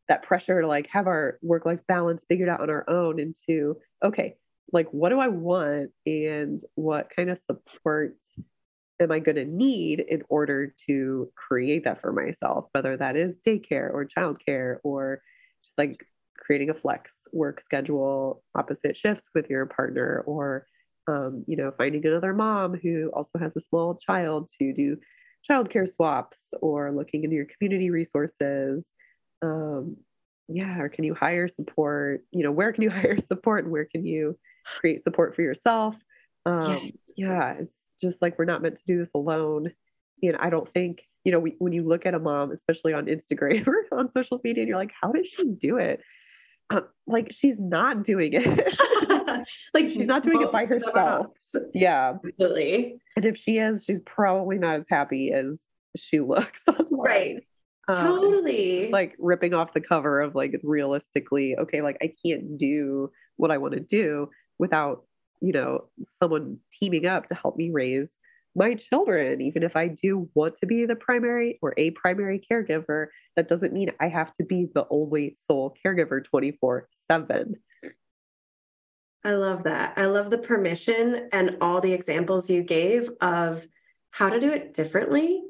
that 0.07 0.23
pressure 0.23 0.61
to 0.61 0.67
like 0.67 0.87
have 0.87 1.07
our 1.07 1.39
work 1.41 1.65
life 1.65 1.81
balance 1.89 2.23
figured 2.29 2.47
out 2.47 2.61
on 2.61 2.69
our 2.69 2.89
own 2.89 3.19
into 3.19 3.75
okay, 4.01 4.37
like 4.71 4.87
what 4.91 5.09
do 5.09 5.19
I 5.19 5.27
want 5.27 5.89
and 6.05 6.61
what 6.75 7.09
kind 7.13 7.29
of 7.29 7.37
support 7.39 8.15
am 8.99 9.11
I 9.11 9.19
going 9.19 9.35
to 9.35 9.45
need 9.45 9.99
in 9.99 10.23
order 10.29 10.73
to 10.87 11.31
create 11.35 11.83
that 11.85 12.01
for 12.01 12.11
myself, 12.11 12.67
whether 12.71 12.95
that 12.97 13.15
is 13.15 13.37
daycare 13.45 13.91
or 13.91 14.05
childcare 14.05 14.77
or 14.83 15.21
just 15.63 15.77
like 15.77 16.05
creating 16.37 16.69
a 16.69 16.73
flex 16.73 17.11
work 17.31 17.61
schedule, 17.61 18.43
opposite 18.55 18.95
shifts 18.95 19.29
with 19.33 19.49
your 19.49 19.65
partner, 19.65 20.23
or 20.25 20.67
um, 21.07 21.43
you 21.47 21.57
know, 21.57 21.71
finding 21.77 22.05
another 22.05 22.33
mom 22.33 22.75
who 22.75 23.09
also 23.13 23.37
has 23.39 23.55
a 23.55 23.61
small 23.61 23.95
child 23.95 24.49
to 24.59 24.73
do 24.73 24.97
childcare 25.49 25.91
swaps, 25.91 26.47
or 26.61 26.91
looking 26.91 27.23
into 27.23 27.35
your 27.35 27.47
community 27.57 27.89
resources. 27.89 28.85
Um, 29.41 29.97
yeah, 30.47 30.79
or 30.79 30.89
can 30.89 31.03
you 31.03 31.13
hire 31.13 31.47
support? 31.47 32.23
You 32.31 32.43
know, 32.43 32.51
where 32.51 32.71
can 32.71 32.83
you 32.83 32.89
hire 32.91 33.19
support, 33.19 33.63
and 33.63 33.73
where 33.73 33.85
can 33.85 34.05
you 34.05 34.37
create 34.79 35.03
support 35.03 35.35
for 35.35 35.41
yourself? 35.41 35.95
Um, 36.45 36.69
Yes. 36.83 36.91
Yeah, 37.15 37.53
it's 37.59 37.75
just 38.03 38.21
like 38.21 38.37
we're 38.37 38.45
not 38.45 38.61
meant 38.61 38.77
to 38.77 38.83
do 38.85 38.97
this 38.99 39.09
alone. 39.15 39.71
And 40.21 40.37
I 40.37 40.49
don't 40.49 40.71
think, 40.71 41.01
you 41.23 41.31
know, 41.31 41.39
we, 41.39 41.55
when 41.59 41.73
you 41.73 41.83
look 41.83 42.05
at 42.05 42.13
a 42.13 42.19
mom, 42.19 42.51
especially 42.51 42.93
on 42.93 43.07
Instagram 43.07 43.67
or 43.91 43.97
on 43.97 44.11
social 44.11 44.39
media, 44.43 44.61
and 44.63 44.69
you're 44.69 44.77
like, 44.77 44.93
how 45.01 45.11
does 45.11 45.27
she 45.27 45.45
do 45.45 45.77
it? 45.77 46.01
Um, 46.69 46.85
like 47.07 47.31
she's 47.31 47.59
not 47.59 48.03
doing 48.03 48.33
it. 48.33 48.77
like 49.73 49.91
She's 49.91 50.07
not 50.07 50.23
doing 50.23 50.41
it 50.41 50.51
by 50.51 50.65
herself. 50.65 51.27
yeah. 51.73 52.13
Absolutely. 52.23 52.99
And 53.15 53.25
if 53.25 53.37
she 53.37 53.57
is, 53.57 53.83
she's 53.83 53.99
probably 54.01 54.57
not 54.57 54.75
as 54.77 54.85
happy 54.89 55.31
as 55.33 55.59
she 55.97 56.19
looks 56.19 56.61
online. 56.67 56.87
Right. 56.91 57.43
Um, 57.89 57.95
totally. 57.95 58.89
like 58.91 59.15
ripping 59.19 59.53
off 59.53 59.73
the 59.73 59.81
cover 59.81 60.21
of 60.21 60.35
like 60.35 60.57
realistically, 60.63 61.57
okay, 61.57 61.81
like 61.81 61.97
I 62.01 62.13
can't 62.25 62.57
do 62.57 63.11
what 63.35 63.51
I 63.51 63.57
want 63.57 63.73
to 63.73 63.81
do 63.81 64.29
without, 64.57 65.03
you 65.43 65.51
know, 65.51 65.89
someone 66.19 66.57
teaming 66.71 67.05
up 67.05 67.27
to 67.27 67.35
help 67.35 67.57
me 67.57 67.69
raise 67.69 68.09
my 68.55 68.75
children. 68.75 69.41
Even 69.41 69.61
if 69.61 69.75
I 69.75 69.89
do 69.89 70.29
want 70.33 70.55
to 70.61 70.65
be 70.65 70.85
the 70.85 70.95
primary 70.95 71.59
or 71.61 71.73
a 71.77 71.91
primary 71.91 72.41
caregiver, 72.49 73.07
that 73.35 73.49
doesn't 73.49 73.73
mean 73.73 73.91
I 73.99 74.07
have 74.07 74.33
to 74.35 74.45
be 74.45 74.69
the 74.73 74.87
only 74.89 75.37
sole 75.45 75.75
caregiver 75.85 76.23
24 76.23 76.87
7. 77.11 77.55
I 79.25 79.33
love 79.33 79.63
that. 79.63 79.93
I 79.97 80.05
love 80.05 80.29
the 80.29 80.37
permission 80.37 81.29
and 81.33 81.57
all 81.59 81.81
the 81.81 81.93
examples 81.93 82.49
you 82.49 82.63
gave 82.63 83.09
of 83.19 83.67
how 84.11 84.29
to 84.29 84.39
do 84.39 84.49
it 84.49 84.73
differently. 84.73 85.43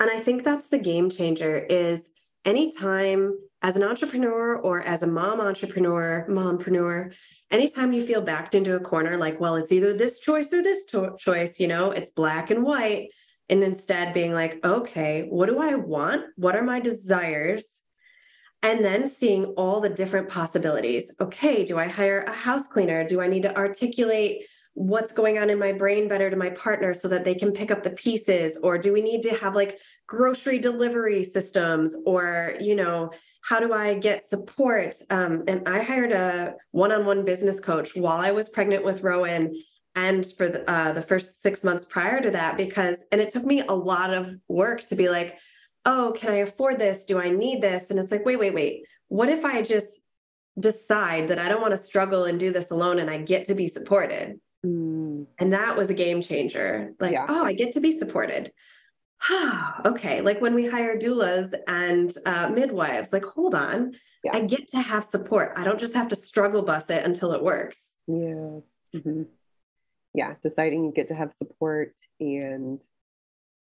And 0.00 0.10
I 0.10 0.18
think 0.18 0.42
that's 0.42 0.68
the 0.68 0.78
game 0.78 1.10
changer 1.10 1.58
is 1.58 2.08
anytime 2.44 3.38
as 3.62 3.76
an 3.76 3.82
entrepreneur 3.82 4.56
or 4.56 4.82
as 4.82 5.02
a 5.02 5.06
mom 5.06 5.40
entrepreneur, 5.40 6.24
mompreneur, 6.28 7.12
anytime 7.50 7.92
you 7.92 8.06
feel 8.06 8.20
backed 8.20 8.54
into 8.54 8.76
a 8.76 8.80
corner 8.80 9.16
like, 9.16 9.40
well, 9.40 9.56
it's 9.56 9.72
either 9.72 9.92
this 9.92 10.18
choice 10.18 10.52
or 10.52 10.62
this 10.62 10.84
to- 10.86 11.16
choice, 11.18 11.58
you 11.58 11.66
know, 11.66 11.90
it's 11.90 12.10
black 12.10 12.50
and 12.50 12.62
white. 12.62 13.08
and 13.48 13.64
instead 13.64 14.12
being 14.12 14.32
like, 14.32 14.64
okay, 14.64 15.26
what 15.30 15.46
do 15.46 15.58
I 15.58 15.74
want? 15.74 16.26
What 16.36 16.54
are 16.54 16.62
my 16.62 16.80
desires? 16.80 17.66
And 18.62 18.84
then 18.84 19.08
seeing 19.08 19.44
all 19.56 19.80
the 19.80 19.88
different 19.88 20.28
possibilities. 20.28 21.10
Okay, 21.20 21.64
do 21.64 21.78
I 21.78 21.88
hire 21.88 22.20
a 22.22 22.32
house 22.32 22.66
cleaner? 22.66 23.06
Do 23.06 23.20
I 23.20 23.28
need 23.28 23.42
to 23.42 23.56
articulate 23.56 24.44
what's 24.74 25.12
going 25.12 25.38
on 25.38 25.50
in 25.50 25.58
my 25.58 25.72
brain 25.72 26.08
better 26.08 26.28
to 26.28 26.36
my 26.36 26.50
partner 26.50 26.92
so 26.92 27.08
that 27.08 27.24
they 27.24 27.34
can 27.34 27.52
pick 27.52 27.70
up 27.70 27.82
the 27.82 27.90
pieces? 27.90 28.58
Or 28.62 28.78
do 28.78 28.92
we 28.92 29.00
need 29.00 29.22
to 29.22 29.34
have 29.36 29.54
like 29.54 29.78
grocery 30.06 30.58
delivery 30.58 31.24
systems? 31.24 31.96
Or, 32.04 32.54
you 32.60 32.74
know, 32.74 33.12
how 33.48 33.60
do 33.60 33.72
I 33.72 33.94
get 33.94 34.28
support? 34.28 34.94
Um, 35.08 35.44
and 35.48 35.66
I 35.66 35.82
hired 35.82 36.12
a 36.12 36.54
one 36.72 36.92
on 36.92 37.06
one 37.06 37.24
business 37.24 37.60
coach 37.60 37.96
while 37.96 38.18
I 38.18 38.30
was 38.30 38.50
pregnant 38.50 38.84
with 38.84 39.02
Rowan 39.02 39.54
and 39.96 40.26
for 40.36 40.48
the, 40.48 40.70
uh, 40.70 40.92
the 40.92 41.00
first 41.00 41.42
six 41.42 41.64
months 41.64 41.84
prior 41.84 42.20
to 42.20 42.30
that 42.30 42.58
because 42.58 42.98
and 43.10 43.20
it 43.20 43.30
took 43.30 43.44
me 43.44 43.62
a 43.62 43.72
lot 43.72 44.12
of 44.12 44.34
work 44.48 44.84
to 44.84 44.94
be 44.94 45.08
like 45.08 45.38
oh 45.86 46.12
can 46.16 46.30
i 46.30 46.36
afford 46.36 46.78
this 46.78 47.04
do 47.04 47.18
i 47.18 47.30
need 47.30 47.60
this 47.60 47.90
and 47.90 47.98
it's 47.98 48.12
like 48.12 48.24
wait 48.24 48.38
wait 48.38 48.54
wait 48.54 48.84
what 49.08 49.28
if 49.28 49.44
i 49.44 49.62
just 49.62 49.86
decide 50.60 51.28
that 51.28 51.38
i 51.38 51.48
don't 51.48 51.60
want 51.60 51.72
to 51.72 51.82
struggle 51.82 52.24
and 52.24 52.38
do 52.38 52.52
this 52.52 52.70
alone 52.70 52.98
and 52.98 53.10
i 53.10 53.16
get 53.16 53.46
to 53.46 53.54
be 53.54 53.66
supported 53.66 54.38
mm. 54.64 55.26
and 55.38 55.52
that 55.52 55.76
was 55.76 55.90
a 55.90 55.94
game 55.94 56.20
changer 56.20 56.92
like 57.00 57.12
yeah. 57.12 57.26
oh 57.28 57.44
i 57.44 57.52
get 57.52 57.72
to 57.72 57.80
be 57.80 57.90
supported 57.90 58.52
okay 59.84 60.20
like 60.20 60.40
when 60.40 60.54
we 60.54 60.66
hire 60.66 60.98
doulas 60.98 61.52
and 61.66 62.14
uh, 62.24 62.48
midwives 62.48 63.12
like 63.12 63.24
hold 63.24 63.54
on 63.54 63.92
yeah. 64.22 64.36
i 64.36 64.40
get 64.40 64.68
to 64.68 64.80
have 64.80 65.04
support 65.04 65.52
i 65.56 65.64
don't 65.64 65.80
just 65.80 65.94
have 65.94 66.08
to 66.08 66.16
struggle 66.16 66.62
bust 66.62 66.90
it 66.90 67.04
until 67.04 67.32
it 67.32 67.42
works 67.42 67.78
yeah 68.06 68.60
mm-hmm 68.94 69.22
yeah, 70.14 70.34
deciding 70.42 70.84
you 70.84 70.92
get 70.92 71.08
to 71.08 71.14
have 71.14 71.32
support 71.38 71.94
and 72.20 72.82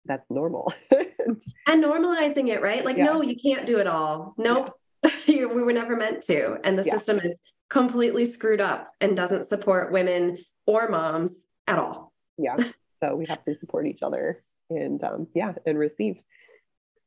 that's 0.04 0.30
normal. 0.30 0.72
and 0.90 1.82
normalizing 1.82 2.48
it, 2.48 2.62
right? 2.62 2.84
Like, 2.84 2.96
yeah. 2.96 3.06
no, 3.06 3.22
you 3.22 3.34
can't 3.34 3.66
do 3.66 3.78
it 3.78 3.86
all. 3.86 4.34
Nope. 4.38 4.72
Yeah. 5.26 5.46
we 5.46 5.62
were 5.62 5.72
never 5.72 5.96
meant 5.96 6.24
to. 6.26 6.58
And 6.64 6.78
the 6.78 6.82
system 6.82 7.18
is 7.18 7.38
completely 7.68 8.24
screwed 8.24 8.60
up 8.60 8.92
and 9.00 9.16
doesn't 9.16 9.48
support 9.48 9.90
women 9.90 10.38
or 10.66 10.88
moms 10.88 11.32
at 11.66 11.78
all. 11.78 12.12
Yeah. 12.38 12.56
So 13.02 13.14
we 13.16 13.26
have 13.26 13.42
to 13.42 13.54
support 13.54 13.86
each 13.86 14.02
other 14.02 14.42
and 14.76 15.02
um, 15.04 15.26
yeah, 15.34 15.52
and 15.66 15.78
receive. 15.78 16.16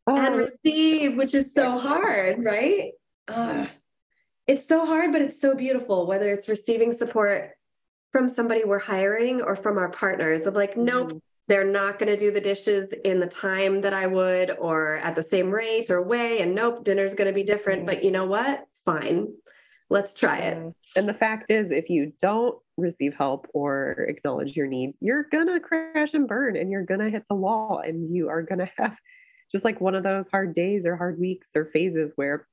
and 0.07 0.17
um, 0.17 0.35
receive, 0.35 1.15
which 1.15 1.33
is 1.33 1.53
so 1.53 1.77
hard, 1.77 2.43
right? 2.43 2.91
Uh, 3.27 3.67
it's 4.47 4.67
so 4.67 4.85
hard, 4.85 5.11
but 5.11 5.21
it's 5.21 5.41
so 5.41 5.55
beautiful, 5.55 6.07
whether 6.07 6.31
it's 6.31 6.47
receiving 6.47 6.93
support 6.93 7.51
from 8.11 8.29
somebody 8.29 8.63
we're 8.63 8.79
hiring 8.79 9.41
or 9.41 9.55
from 9.55 9.77
our 9.77 9.89
partners 9.89 10.47
of 10.47 10.55
like, 10.55 10.77
nope, 10.77 11.09
mm-hmm. 11.09 11.17
they're 11.47 11.65
not 11.65 11.99
going 11.99 12.07
to 12.07 12.17
do 12.17 12.31
the 12.31 12.39
dishes 12.39 12.93
in 13.03 13.19
the 13.19 13.27
time 13.27 13.81
that 13.81 13.93
I 13.93 14.07
would 14.07 14.51
or 14.51 14.97
at 14.97 15.15
the 15.15 15.23
same 15.23 15.51
rate 15.51 15.89
or 15.89 16.01
way. 16.01 16.39
And 16.39 16.55
nope, 16.55 16.85
dinner's 16.85 17.13
going 17.13 17.27
to 17.27 17.33
be 17.33 17.43
different. 17.43 17.79
Mm-hmm. 17.79 17.87
But 17.87 18.03
you 18.03 18.11
know 18.11 18.25
what? 18.25 18.65
Fine. 18.85 19.33
Let's 19.89 20.13
try 20.13 20.37
it. 20.39 20.73
And 20.95 21.07
the 21.07 21.13
fact 21.13 21.51
is, 21.51 21.71
if 21.71 21.89
you 21.89 22.13
don't 22.21 22.57
receive 22.77 23.15
help 23.15 23.47
or 23.53 24.05
acknowledge 24.07 24.55
your 24.55 24.67
needs, 24.67 24.95
you're 25.01 25.23
to 25.47 25.59
crash 25.59 26.13
and 26.13 26.27
burn 26.27 26.55
and 26.55 26.71
you're 26.71 26.85
to 27.01 27.09
hit 27.09 27.25
the 27.29 27.35
wall 27.35 27.81
and 27.83 28.15
you 28.15 28.29
are 28.29 28.43
to 28.59 28.71
have 28.77 28.95
just 29.51 29.65
like 29.65 29.81
one 29.81 29.95
of 29.95 30.03
those 30.03 30.27
hard 30.27 30.53
days 30.53 30.85
or 30.85 30.95
hard 30.95 31.19
weeks 31.19 31.47
or 31.55 31.65
phases 31.65 32.13
where 32.15 32.47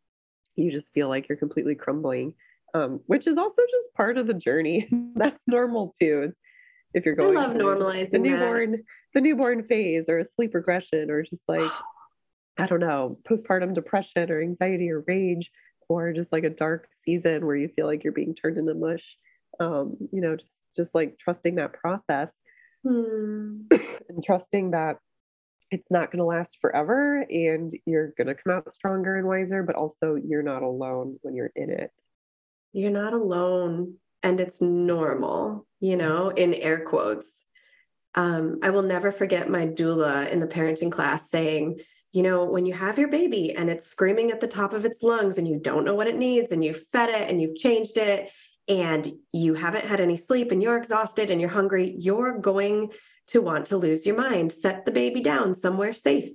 you 0.56 0.70
just 0.70 0.92
feel 0.92 1.08
like 1.08 1.28
you're 1.28 1.37
completely 1.37 1.74
crumbling 1.74 2.34
um, 2.74 3.00
which 3.06 3.26
is 3.26 3.38
also 3.38 3.62
just 3.70 3.94
part 3.94 4.18
of 4.18 4.26
the 4.26 4.34
journey. 4.34 4.88
That's 5.14 5.38
normal 5.46 5.94
too. 5.98 6.26
It's 6.28 6.38
if 6.92 7.04
you're 7.04 7.14
going 7.14 7.37
I 7.37 7.46
love 7.46 7.56
normalizing 7.56 8.10
the 8.10 8.18
newborn, 8.18 8.72
that. 8.72 8.80
the 9.14 9.20
newborn 9.20 9.64
phase 9.64 10.08
or 10.08 10.18
a 10.18 10.24
sleep 10.24 10.54
regression 10.54 11.10
or 11.10 11.22
just 11.22 11.42
like, 11.48 11.70
I 12.58 12.66
don't 12.66 12.80
know, 12.80 13.18
postpartum 13.28 13.74
depression 13.74 14.30
or 14.30 14.40
anxiety 14.40 14.90
or 14.90 15.02
rage 15.06 15.50
or 15.88 16.12
just 16.12 16.32
like 16.32 16.44
a 16.44 16.50
dark 16.50 16.88
season 17.04 17.46
where 17.46 17.56
you 17.56 17.68
feel 17.68 17.87
like 17.87 18.04
you're 18.04 18.12
being 18.12 18.34
turned 18.34 18.58
into 18.58 18.74
mush. 18.74 19.04
Um, 19.61 19.97
you 20.12 20.21
know, 20.21 20.37
just 20.37 20.53
just 20.77 20.95
like 20.95 21.19
trusting 21.19 21.55
that 21.57 21.73
process 21.73 22.31
hmm. 22.83 23.62
and 24.09 24.25
trusting 24.25 24.73
that 24.73 24.99
it's 25.71 25.90
not 25.90 26.11
going 26.11 26.19
to 26.19 26.25
last 26.25 26.59
forever 26.61 27.21
and 27.23 27.71
you're 27.87 28.12
going 28.19 28.27
to 28.29 28.35
come 28.35 28.55
out 28.55 28.73
stronger 28.73 29.17
and 29.17 29.27
wiser, 29.27 29.62
but 29.62 29.77
also 29.77 30.14
you're 30.14 30.43
not 30.43 30.62
alone 30.62 31.19
when 31.23 31.35
you're 31.35 31.53
in 31.57 31.71
it 31.71 31.90
you're 32.75 32.90
not 32.90 33.14
alone 33.14 33.95
and 34.23 34.40
it's 34.40 34.61
normal, 34.61 35.67
you 35.81 35.97
know, 35.97 36.29
in 36.29 36.53
air 36.53 36.81
quotes. 36.81 37.33
Um, 38.17 38.59
I 38.62 38.71
will 38.71 38.83
never 38.83 39.11
forget 39.12 39.49
my 39.49 39.67
doula 39.67 40.31
in 40.31 40.40
the 40.40 40.47
parenting 40.47 40.93
class 40.93 41.23
saying, 41.31 41.81
you 42.12 42.23
know, 42.23 42.45
when 42.45 42.67
you 42.67 42.75
have 42.75 42.99
your 42.99 43.09
baby 43.09 43.55
and 43.55 43.71
it's 43.71 43.87
screaming 43.87 44.31
at 44.31 44.40
the 44.40 44.49
top 44.49 44.73
of 44.73 44.85
its 44.85 45.03
lungs 45.03 45.38
and 45.38 45.49
you 45.49 45.59
don't 45.59 45.85
know 45.85 45.95
what 45.95 46.07
it 46.07 46.17
needs 46.17 46.53
and 46.53 46.64
you've 46.64 46.85
fed 46.93 47.11
it 47.11 47.31
and 47.31 47.40
you've 47.40 47.57
changed 47.57 47.97
it 47.97 48.31
and 48.68 49.12
you 49.33 49.55
haven't 49.55 49.87
had 49.87 50.00
any 50.00 50.16
sleep 50.16 50.53
and 50.53 50.62
you're 50.62 50.79
exhausted 50.79 51.31
and 51.31 51.40
you're 51.40 51.50
hungry, 51.50 51.94
you're 51.98 52.38
going 52.38 52.90
to 53.29 53.40
want 53.40 53.66
to 53.66 53.77
lose 53.77 54.07
your 54.07 54.16
mind. 54.16 54.53
Set 54.53 54.85
the 54.85 54.92
baby 54.92 55.20
down 55.20 55.55
somewhere 55.55 55.92
safe, 55.92 56.31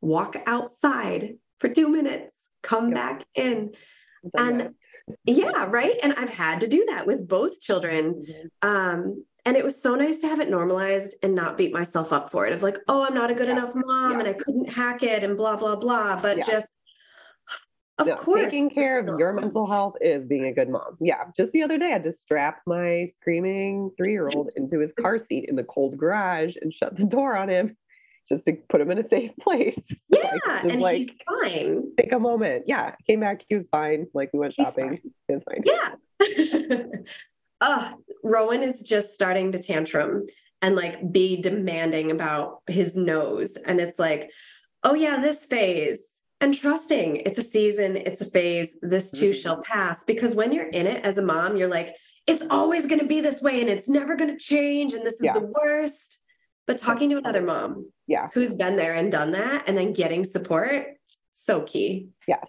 walk 0.00 0.36
outside 0.46 1.34
for 1.58 1.68
two 1.68 1.88
minutes, 1.88 2.36
come 2.62 2.88
yep. 2.88 2.94
back 2.94 3.24
in. 3.34 3.72
And 4.36 4.60
that 4.60 4.74
yeah 5.26 5.66
right 5.68 5.96
and 6.02 6.14
i've 6.14 6.30
had 6.30 6.60
to 6.60 6.66
do 6.66 6.84
that 6.88 7.06
with 7.06 7.28
both 7.28 7.60
children 7.60 8.24
mm-hmm. 8.26 8.68
um 8.68 9.24
and 9.46 9.56
it 9.56 9.64
was 9.64 9.80
so 9.80 9.94
nice 9.94 10.20
to 10.20 10.26
have 10.26 10.40
it 10.40 10.48
normalized 10.48 11.14
and 11.22 11.34
not 11.34 11.58
beat 11.58 11.72
myself 11.72 12.12
up 12.12 12.30
for 12.30 12.46
it 12.46 12.52
of 12.52 12.62
like 12.62 12.78
oh 12.88 13.04
i'm 13.04 13.14
not 13.14 13.30
a 13.30 13.34
good 13.34 13.48
yeah. 13.48 13.58
enough 13.58 13.72
mom 13.74 14.12
yeah. 14.12 14.18
and 14.20 14.28
i 14.28 14.32
couldn't 14.32 14.68
hack 14.70 15.02
it 15.02 15.22
and 15.22 15.36
blah 15.36 15.56
blah 15.56 15.76
blah 15.76 16.18
but 16.20 16.38
yeah. 16.38 16.46
just 16.46 16.66
of 17.98 18.06
no, 18.08 18.16
course 18.16 18.42
taking 18.42 18.68
care 18.68 18.98
of 18.98 19.18
your 19.18 19.32
mental 19.32 19.66
health 19.66 19.94
is 20.00 20.24
being 20.24 20.46
a 20.46 20.52
good 20.52 20.68
mom 20.68 20.96
yeah 21.00 21.24
just 21.36 21.52
the 21.52 21.62
other 21.62 21.78
day 21.78 21.86
i 21.86 21.90
had 21.90 22.02
to 22.02 22.12
strap 22.12 22.60
my 22.66 23.06
screaming 23.20 23.90
three-year-old 23.96 24.50
into 24.56 24.80
his 24.80 24.92
car 24.92 25.18
seat 25.18 25.46
in 25.48 25.54
the 25.54 25.64
cold 25.64 25.96
garage 25.96 26.56
and 26.60 26.72
shut 26.74 26.96
the 26.96 27.04
door 27.04 27.36
on 27.36 27.48
him 27.48 27.76
just 28.28 28.44
to 28.46 28.54
put 28.68 28.80
him 28.80 28.90
in 28.90 28.98
a 28.98 29.08
safe 29.08 29.32
place. 29.40 29.78
Yeah, 30.08 30.62
so 30.62 30.68
and 30.68 30.80
like, 30.80 30.96
he's 30.98 31.10
fine. 31.26 31.92
Take 31.98 32.12
a 32.12 32.18
moment. 32.18 32.64
Yeah, 32.66 32.94
came 33.06 33.20
back. 33.20 33.44
He 33.48 33.54
was 33.54 33.68
fine. 33.68 34.06
Like 34.14 34.30
we 34.32 34.38
went 34.38 34.54
shopping. 34.54 35.00
He 35.28 35.34
was 35.34 35.44
fine. 35.44 35.62
Yeah. 35.64 36.84
oh, 37.60 37.90
Rowan 38.22 38.62
is 38.62 38.82
just 38.82 39.12
starting 39.12 39.52
to 39.52 39.58
tantrum 39.58 40.26
and 40.62 40.76
like 40.76 41.12
be 41.12 41.40
demanding 41.40 42.10
about 42.10 42.62
his 42.66 42.94
nose, 42.94 43.52
and 43.66 43.80
it's 43.80 43.98
like, 43.98 44.30
oh 44.82 44.94
yeah, 44.94 45.20
this 45.20 45.44
phase. 45.44 46.00
And 46.44 46.56
trusting 46.56 47.16
it's 47.24 47.38
a 47.38 47.42
season, 47.42 47.96
it's 47.96 48.20
a 48.20 48.26
phase. 48.26 48.76
This 48.82 49.10
too 49.10 49.30
mm-hmm. 49.30 49.40
shall 49.40 49.62
pass. 49.62 50.04
Because 50.04 50.34
when 50.34 50.52
you're 50.52 50.68
in 50.68 50.86
it 50.86 51.04
as 51.04 51.18
a 51.18 51.22
mom, 51.22 51.56
you're 51.56 51.70
like, 51.70 51.96
it's 52.26 52.44
always 52.50 52.86
going 52.86 53.00
to 53.00 53.06
be 53.06 53.20
this 53.20 53.42
way, 53.42 53.60
and 53.60 53.68
it's 53.68 53.88
never 53.88 54.16
going 54.16 54.30
to 54.30 54.38
change, 54.38 54.94
and 54.94 55.04
this 55.04 55.14
is 55.14 55.24
yeah. 55.24 55.34
the 55.34 55.52
worst 55.60 56.18
but 56.66 56.78
talking 56.78 57.10
to 57.10 57.18
another 57.18 57.42
mom, 57.42 57.90
yeah, 58.06 58.28
who's 58.32 58.54
been 58.54 58.76
there 58.76 58.94
and 58.94 59.12
done 59.12 59.32
that, 59.32 59.64
and 59.66 59.76
then 59.76 59.92
getting 59.92 60.24
support, 60.24 60.86
so 61.30 61.62
key. 61.62 62.08
Yes, 62.26 62.46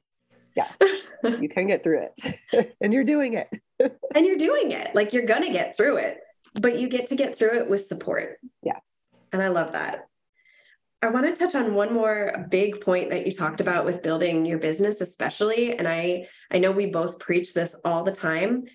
yes, 0.56 0.74
you 1.40 1.50
can 1.50 1.68
get 1.68 1.84
through 1.84 2.08
it, 2.08 2.76
and 2.82 2.94
you're 2.94 3.04
doing 3.04 3.34
it. 3.34 3.50
and 4.16 4.26
you're 4.26 4.38
doing 4.38 4.72
it. 4.72 4.96
Like 4.96 5.14
you're 5.14 5.26
gonna 5.26 5.52
get 5.52 5.76
through 5.76 5.98
it, 5.98 6.20
but 6.54 6.80
you 6.80 6.88
get 6.88 7.08
to 7.08 7.16
get 7.16 7.38
through 7.38 7.56
it 7.60 7.70
with 7.70 7.88
support. 7.88 8.38
Yes, 8.64 8.82
and 9.34 9.42
I 9.42 9.50
love 9.50 9.74
that. 9.74 10.08
I 11.06 11.10
want 11.10 11.26
to 11.28 11.36
touch 11.36 11.56
on 11.56 11.76
one 11.76 11.94
more 11.94 12.48
big 12.50 12.82
point 12.82 13.12
that 13.12 13.28
you 13.28 13.34
talked 13.34 13.62
about 13.62 13.86
with 13.86 14.02
building 14.02 14.46
your 14.46 14.58
business, 14.58 15.02
especially. 15.02 15.78
And 15.78 15.88
I 15.88 16.28
I 16.52 16.58
know 16.58 16.72
we 16.72 16.88
both 16.88 17.20
preach 17.20 17.54
this 17.54 17.76
all 17.86 18.04
the 18.04 18.12
time, 18.12 18.66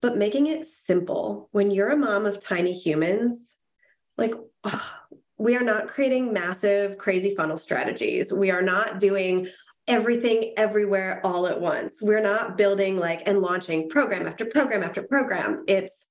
but 0.00 0.16
making 0.16 0.46
it 0.46 0.66
simple. 0.86 1.48
When 1.52 1.70
you're 1.70 1.90
a 1.90 1.96
mom 1.96 2.24
of 2.24 2.40
tiny 2.40 2.72
humans, 2.72 3.52
like 4.16 4.34
ah, 4.64 5.02
we 5.38 5.56
are 5.56 5.64
not 5.64 5.88
creating 5.88 6.32
massive 6.32 6.98
crazy 6.98 7.34
funnel 7.34 7.58
strategies 7.58 8.32
we 8.32 8.50
are 8.50 8.62
not 8.62 9.00
doing 9.00 9.48
everything 9.88 10.54
everywhere 10.56 11.20
all 11.24 11.46
at 11.46 11.60
once 11.60 11.94
we're 12.00 12.22
not 12.22 12.56
building 12.56 12.96
like 12.96 13.22
and 13.26 13.40
launching 13.40 13.88
program 13.88 14.26
after 14.26 14.44
program 14.44 14.82
after 14.82 15.02
program 15.02 15.64
it's 15.66 16.06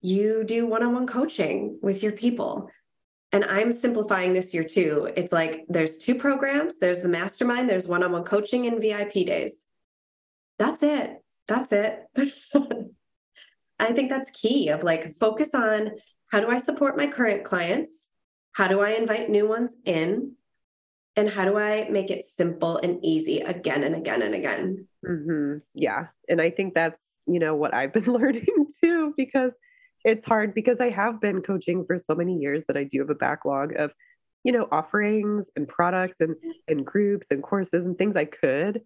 you 0.00 0.44
do 0.44 0.66
one-on-one 0.66 1.06
coaching 1.06 1.78
with 1.82 2.02
your 2.02 2.12
people 2.12 2.70
and 3.34 3.44
i'm 3.44 3.72
simplifying 3.72 4.32
this 4.32 4.54
year 4.54 4.64
too 4.64 5.10
it's 5.16 5.32
like 5.32 5.64
there's 5.68 5.98
two 5.98 6.14
programs 6.14 6.78
there's 6.78 7.00
the 7.00 7.08
mastermind 7.08 7.68
there's 7.68 7.88
one-on-one 7.88 8.24
coaching 8.24 8.66
and 8.66 8.80
vip 8.80 9.12
days 9.12 9.52
that's 10.58 10.82
it 10.82 11.22
that's 11.46 11.72
it 11.72 12.06
i 13.78 13.92
think 13.92 14.08
that's 14.08 14.30
key 14.30 14.68
of 14.68 14.82
like 14.82 15.14
focus 15.18 15.50
on 15.54 15.90
how 16.34 16.40
do 16.40 16.48
I 16.48 16.58
support 16.58 16.96
my 16.96 17.06
current 17.06 17.44
clients? 17.44 17.92
How 18.54 18.66
do 18.66 18.80
I 18.80 18.90
invite 18.90 19.30
new 19.30 19.48
ones 19.48 19.70
in? 19.84 20.32
And 21.14 21.30
how 21.30 21.44
do 21.44 21.56
I 21.56 21.88
make 21.88 22.10
it 22.10 22.24
simple 22.24 22.78
and 22.78 22.98
easy 23.04 23.38
again 23.38 23.84
and 23.84 23.94
again 23.94 24.20
and 24.20 24.34
again? 24.34 24.88
Mm-hmm. 25.08 25.58
Yeah. 25.74 26.06
And 26.28 26.40
I 26.40 26.50
think 26.50 26.74
that's, 26.74 27.00
you 27.28 27.38
know, 27.38 27.54
what 27.54 27.72
I've 27.72 27.92
been 27.92 28.04
learning 28.12 28.66
too, 28.82 29.14
because 29.16 29.52
it's 30.04 30.24
hard 30.24 30.54
because 30.54 30.80
I 30.80 30.90
have 30.90 31.20
been 31.20 31.40
coaching 31.42 31.84
for 31.84 31.98
so 31.98 32.14
many 32.14 32.36
years 32.36 32.64
that 32.68 32.76
I 32.76 32.84
do 32.84 33.00
have 33.00 33.10
a 33.10 33.14
backlog 33.14 33.74
of 33.76 33.92
you 34.44 34.52
know, 34.52 34.68
offerings 34.70 35.48
and 35.56 35.66
products 35.66 36.16
and 36.20 36.36
and 36.68 36.84
groups 36.84 37.26
and 37.30 37.42
courses 37.42 37.86
and 37.86 37.96
things 37.96 38.14
I 38.14 38.26
could 38.26 38.82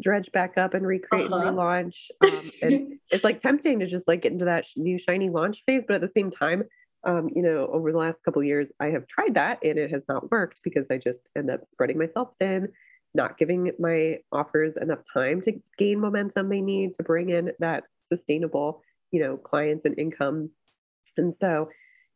dredge 0.00 0.32
back 0.32 0.56
up 0.56 0.72
and 0.72 0.86
recreate 0.86 1.30
uh-huh. 1.30 1.48
and 1.48 1.56
relaunch. 1.56 2.10
Um, 2.24 2.50
and 2.62 2.98
it's 3.10 3.22
like 3.22 3.40
tempting 3.40 3.78
to 3.80 3.86
just 3.86 4.08
like 4.08 4.22
get 4.22 4.32
into 4.32 4.46
that 4.46 4.64
new 4.74 4.98
shiny 4.98 5.28
launch 5.28 5.62
phase, 5.66 5.84
but 5.86 5.94
at 5.94 6.00
the 6.00 6.08
same 6.08 6.30
time, 6.30 6.64
um, 7.04 7.28
you 7.34 7.42
know, 7.42 7.66
over 7.66 7.92
the 7.92 7.98
last 7.98 8.24
couple 8.24 8.42
years, 8.42 8.72
I 8.80 8.86
have 8.86 9.06
tried 9.06 9.34
that 9.34 9.58
and 9.62 9.78
it 9.78 9.90
has 9.90 10.04
not 10.08 10.30
worked 10.30 10.60
because 10.62 10.86
I 10.90 10.98
just 10.98 11.20
end 11.36 11.50
up 11.50 11.60
spreading 11.72 11.98
myself 11.98 12.30
thin, 12.40 12.68
not 13.12 13.36
giving 13.36 13.72
my 13.78 14.18
offers 14.30 14.76
enough 14.76 15.00
time 15.12 15.42
to 15.42 15.60
gain 15.76 16.00
momentum 16.00 16.48
they 16.48 16.60
need 16.60 16.94
to 16.94 17.02
bring 17.02 17.28
in 17.28 17.52
that 17.58 17.84
sustainable, 18.10 18.82
you 19.10 19.20
know, 19.20 19.36
clients 19.36 19.84
and 19.84 19.98
income. 19.98 20.50
And 21.16 21.32
so 21.34 21.68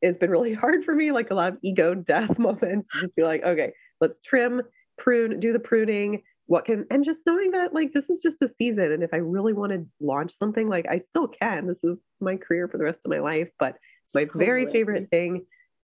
it's 0.03 0.19
been 0.19 0.31
really 0.31 0.55
hard 0.55 0.85
for 0.85 0.95
me, 0.95 1.13
like 1.13 1.31
a 1.31 1.35
lot 1.35 1.53
of 1.53 1.59
ego 1.63 1.95
death 1.95 2.39
moments, 2.39 2.89
just 3.01 3.17
be 3.17 3.23
like, 3.23 3.43
okay, 3.45 3.73
let's 4.01 4.21
trim, 4.21 4.63
prune, 4.99 5.41
do 5.41 5.53
the 5.53 5.59
pruning. 5.59 6.23
What 6.49 6.65
can, 6.65 6.87
and 6.91 7.05
just 7.05 7.23
knowing 7.27 7.51
that 7.53 7.75
like 7.75 7.93
this 7.93 8.09
is 8.09 8.21
just 8.23 8.41
a 8.41 8.49
season. 8.49 8.93
And 8.93 9.03
if 9.03 9.13
I 9.13 9.17
really 9.17 9.53
want 9.53 9.73
to 9.73 9.85
launch 10.01 10.33
something, 10.39 10.69
like 10.69 10.87
I 10.89 10.99
still 10.99 11.27
can. 11.27 11.67
This 11.67 11.83
is 11.83 11.99
my 12.21 12.37
career 12.37 12.69
for 12.69 12.79
the 12.79 12.85
rest 12.85 13.01
of 13.05 13.11
my 13.11 13.19
life. 13.19 13.49
But 13.59 13.77
my 14.15 14.25
totally. 14.25 14.45
very 14.45 14.73
favorite 14.73 15.11
thing 15.11 15.45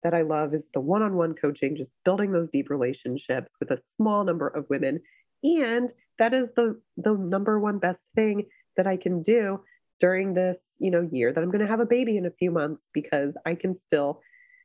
that 0.03 0.13
I 0.13 0.23
love 0.23 0.53
is 0.53 0.67
the 0.75 0.81
one 0.81 1.03
on 1.03 1.17
one 1.17 1.35
coaching, 1.35 1.77
just 1.77 1.93
building 2.05 2.33
those 2.33 2.51
deep 2.51 2.69
relationships 2.69 3.53
with 3.61 3.71
a 3.71 3.79
small 3.97 4.25
number 4.25 4.49
of 4.49 4.67
women. 4.69 5.01
And 5.43 5.91
that 6.19 6.35
is 6.35 6.51
the, 6.55 6.81
the 6.97 7.15
number 7.15 7.59
one 7.59 7.79
best 7.79 8.07
thing 8.15 8.47
that 8.77 8.87
I 8.87 8.97
can 8.97 9.23
do 9.23 9.61
during 10.03 10.35
this, 10.35 10.59
you 10.81 10.91
know, 10.91 11.09
year 11.13 11.33
that 11.33 11.41
I'm 11.41 11.53
going 11.53 11.65
to 11.65 11.71
have 11.71 11.79
a 11.79 11.87
baby 11.87 12.17
in 12.17 12.27
a 12.27 12.31
few 12.33 12.51
months 12.51 12.83
because 12.93 13.37
I 13.47 13.55
can 13.55 13.73
still 13.77 14.21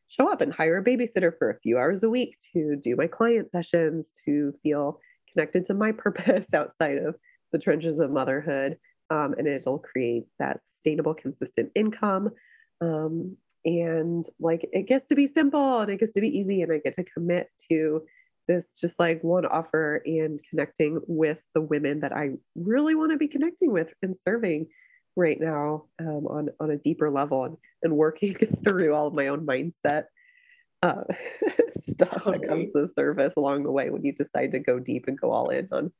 show 0.07 0.31
up 0.31 0.41
and 0.41 0.51
hire 0.51 0.77
a 0.77 0.83
babysitter 0.83 1.31
for 1.37 1.51
a 1.51 1.59
few 1.59 1.77
hours 1.77 2.01
a 2.01 2.09
week 2.09 2.37
to 2.53 2.75
do 2.75 2.95
my 2.95 3.05
client 3.05 3.51
sessions, 3.51 4.07
to 4.25 4.51
feel 4.63 4.99
connected 5.31 5.65
to 5.65 5.75
my 5.75 5.91
purpose 6.05 6.47
outside 6.55 6.97
of 6.97 7.15
the 7.51 7.59
trenches 7.59 7.99
of 7.99 8.09
motherhood. 8.09 8.79
Um, 9.11 9.35
and 9.37 9.47
it'll 9.47 9.77
create 9.77 10.25
that 10.39 10.59
sustainable, 10.73 11.13
consistent 11.13 11.71
income. 11.75 12.31
Um, 12.81 13.37
and 13.63 14.25
like 14.39 14.67
it 14.73 14.87
gets 14.87 15.05
to 15.05 15.15
be 15.15 15.27
simple 15.27 15.81
and 15.81 15.91
it 15.91 15.99
gets 15.99 16.13
to 16.13 16.21
be 16.21 16.35
easy, 16.35 16.63
and 16.63 16.71
I 16.71 16.79
get 16.79 16.95
to 16.95 17.03
commit 17.03 17.51
to 17.69 18.01
this 18.47 18.65
just 18.81 18.97
like 18.97 19.23
one 19.23 19.45
offer 19.45 20.01
and 20.05 20.39
connecting 20.49 20.99
with 21.05 21.37
the 21.53 21.61
women 21.61 21.99
that 21.99 22.13
I 22.13 22.31
really 22.55 22.95
want 22.95 23.11
to 23.11 23.17
be 23.17 23.27
connecting 23.27 23.71
with 23.71 23.89
and 24.01 24.15
serving 24.25 24.67
right 25.17 25.41
now 25.41 25.85
um, 25.99 26.27
on 26.27 26.49
on 26.59 26.71
a 26.71 26.77
deeper 26.77 27.09
level 27.09 27.43
and, 27.43 27.57
and 27.83 27.97
working 27.97 28.35
through 28.67 28.93
all 28.93 29.07
of 29.07 29.13
my 29.13 29.27
own 29.27 29.45
mindset 29.45 30.05
uh, 30.83 31.03
stuff 31.89 32.23
totally. 32.23 32.37
that 32.37 32.47
comes 32.47 32.67
to 32.67 32.85
the 32.85 32.93
surface 32.93 33.33
along 33.35 33.63
the 33.63 33.71
way 33.71 33.89
when 33.89 34.05
you 34.05 34.13
decide 34.13 34.51
to 34.51 34.59
go 34.59 34.79
deep 34.79 35.07
and 35.07 35.19
go 35.19 35.31
all 35.31 35.49
in 35.49 35.67
on 35.71 35.91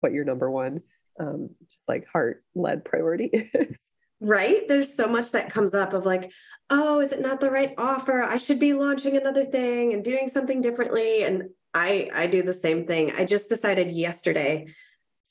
what 0.00 0.12
your 0.12 0.24
number 0.24 0.50
one 0.50 0.82
um, 1.18 1.50
just 1.68 1.80
like 1.88 2.06
heart 2.06 2.44
led 2.54 2.84
priority 2.84 3.26
is. 3.54 3.76
Right. 4.20 4.66
There's 4.66 4.94
so 4.94 5.06
much 5.06 5.32
that 5.32 5.52
comes 5.52 5.74
up 5.74 5.92
of 5.92 6.06
like, 6.06 6.32
oh, 6.70 7.00
is 7.00 7.12
it 7.12 7.20
not 7.20 7.40
the 7.40 7.50
right 7.50 7.74
offer? 7.76 8.22
I 8.22 8.38
should 8.38 8.58
be 8.58 8.72
launching 8.72 9.16
another 9.16 9.44
thing 9.44 9.92
and 9.92 10.02
doing 10.02 10.28
something 10.28 10.62
differently. 10.62 11.22
And 11.24 11.44
I 11.74 12.08
I 12.14 12.26
do 12.26 12.42
the 12.42 12.52
same 12.52 12.86
thing. 12.86 13.12
I 13.12 13.24
just 13.24 13.50
decided 13.50 13.90
yesterday 13.90 14.66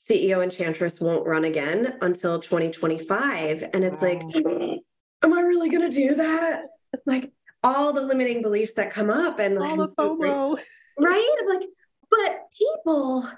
CEO 0.08 0.42
Enchantress 0.42 1.00
won't 1.00 1.26
run 1.26 1.44
again 1.44 1.98
until 2.00 2.38
2025. 2.38 3.64
And 3.72 3.84
it's 3.84 4.00
wow. 4.00 4.08
like, 4.08 4.22
am 5.22 5.32
I 5.32 5.40
really 5.40 5.68
going 5.68 5.90
to 5.90 5.96
do 5.96 6.14
that? 6.16 6.66
Like 7.04 7.32
all 7.62 7.92
the 7.92 8.02
limiting 8.02 8.42
beliefs 8.42 8.74
that 8.74 8.92
come 8.92 9.10
up 9.10 9.38
and 9.40 9.58
all 9.58 9.76
the 9.76 9.92
FOMO. 9.98 10.58
right? 10.98 11.36
I'm 11.40 11.46
like, 11.46 11.68
but 12.10 12.42
people 12.56 13.28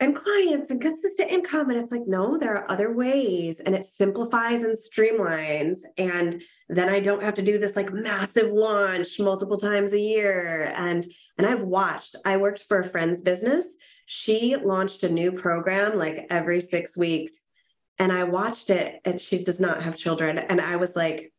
and 0.00 0.14
clients 0.14 0.70
and 0.70 0.80
consistent 0.80 1.30
income. 1.30 1.70
And 1.70 1.78
it's 1.78 1.90
like, 1.90 2.06
no, 2.06 2.38
there 2.38 2.56
are 2.56 2.70
other 2.70 2.92
ways. 2.92 3.60
And 3.60 3.74
it 3.74 3.86
simplifies 3.86 4.62
and 4.62 4.76
streamlines. 4.76 5.78
And 5.96 6.42
then 6.68 6.88
I 6.88 7.00
don't 7.00 7.22
have 7.22 7.34
to 7.34 7.42
do 7.42 7.58
this 7.58 7.74
like 7.74 7.92
massive 7.92 8.52
launch 8.52 9.18
multiple 9.18 9.56
times 9.56 9.92
a 9.92 9.98
year. 9.98 10.72
And 10.76 11.06
and 11.38 11.46
I've 11.46 11.62
watched, 11.62 12.16
I 12.24 12.36
worked 12.36 12.64
for 12.68 12.80
a 12.80 12.88
friend's 12.88 13.22
business 13.22 13.64
she 14.10 14.56
launched 14.56 15.04
a 15.04 15.08
new 15.10 15.30
program 15.30 15.98
like 15.98 16.26
every 16.30 16.62
six 16.62 16.96
weeks. 16.96 17.32
And 17.98 18.10
I 18.10 18.24
watched 18.24 18.70
it, 18.70 19.02
and 19.04 19.20
she 19.20 19.44
does 19.44 19.60
not 19.60 19.82
have 19.82 19.96
children. 19.96 20.38
And 20.38 20.62
I 20.62 20.76
was 20.76 20.96
like, 20.96 21.30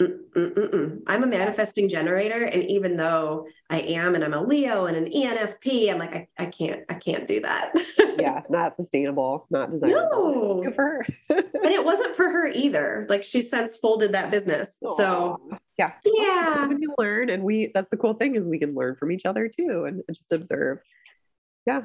Mm-mm-mm. 0.00 1.00
I'm 1.08 1.24
a 1.24 1.26
manifesting 1.26 1.88
generator. 1.88 2.44
And 2.44 2.62
even 2.64 2.96
though 2.96 3.48
I 3.70 3.80
am, 3.80 4.14
and 4.14 4.22
I'm 4.22 4.34
a 4.34 4.42
Leo 4.42 4.86
and 4.86 4.96
an 4.96 5.12
ENFP, 5.12 5.90
I'm 5.90 5.98
like, 5.98 6.14
I, 6.14 6.28
I 6.38 6.46
can't, 6.46 6.82
I 6.88 6.94
can't 6.94 7.26
do 7.26 7.40
that. 7.40 7.72
yeah, 8.20 8.42
not 8.48 8.76
sustainable, 8.76 9.48
not 9.50 9.72
desirable. 9.72 10.56
No. 10.56 10.62
Good 10.62 10.76
for 10.76 10.84
her. 10.84 11.06
and 11.28 11.72
it 11.72 11.84
wasn't 11.84 12.14
for 12.14 12.28
her 12.28 12.46
either. 12.46 13.04
Like 13.08 13.24
she 13.24 13.42
since 13.42 13.76
folded 13.76 14.12
that 14.12 14.30
business. 14.30 14.70
Aww. 14.84 14.96
So 14.96 15.40
yeah. 15.76 15.92
Yeah. 16.04 16.68
We 16.68 16.86
learn. 16.98 17.30
And 17.30 17.42
we 17.42 17.72
that's 17.74 17.88
the 17.88 17.96
cool 17.96 18.14
thing 18.14 18.36
is 18.36 18.46
we 18.46 18.60
can 18.60 18.76
learn 18.76 18.94
from 18.94 19.10
each 19.10 19.26
other 19.26 19.48
too 19.48 19.86
and 19.86 20.02
just 20.12 20.30
observe. 20.30 20.78
Yeah. 21.66 21.82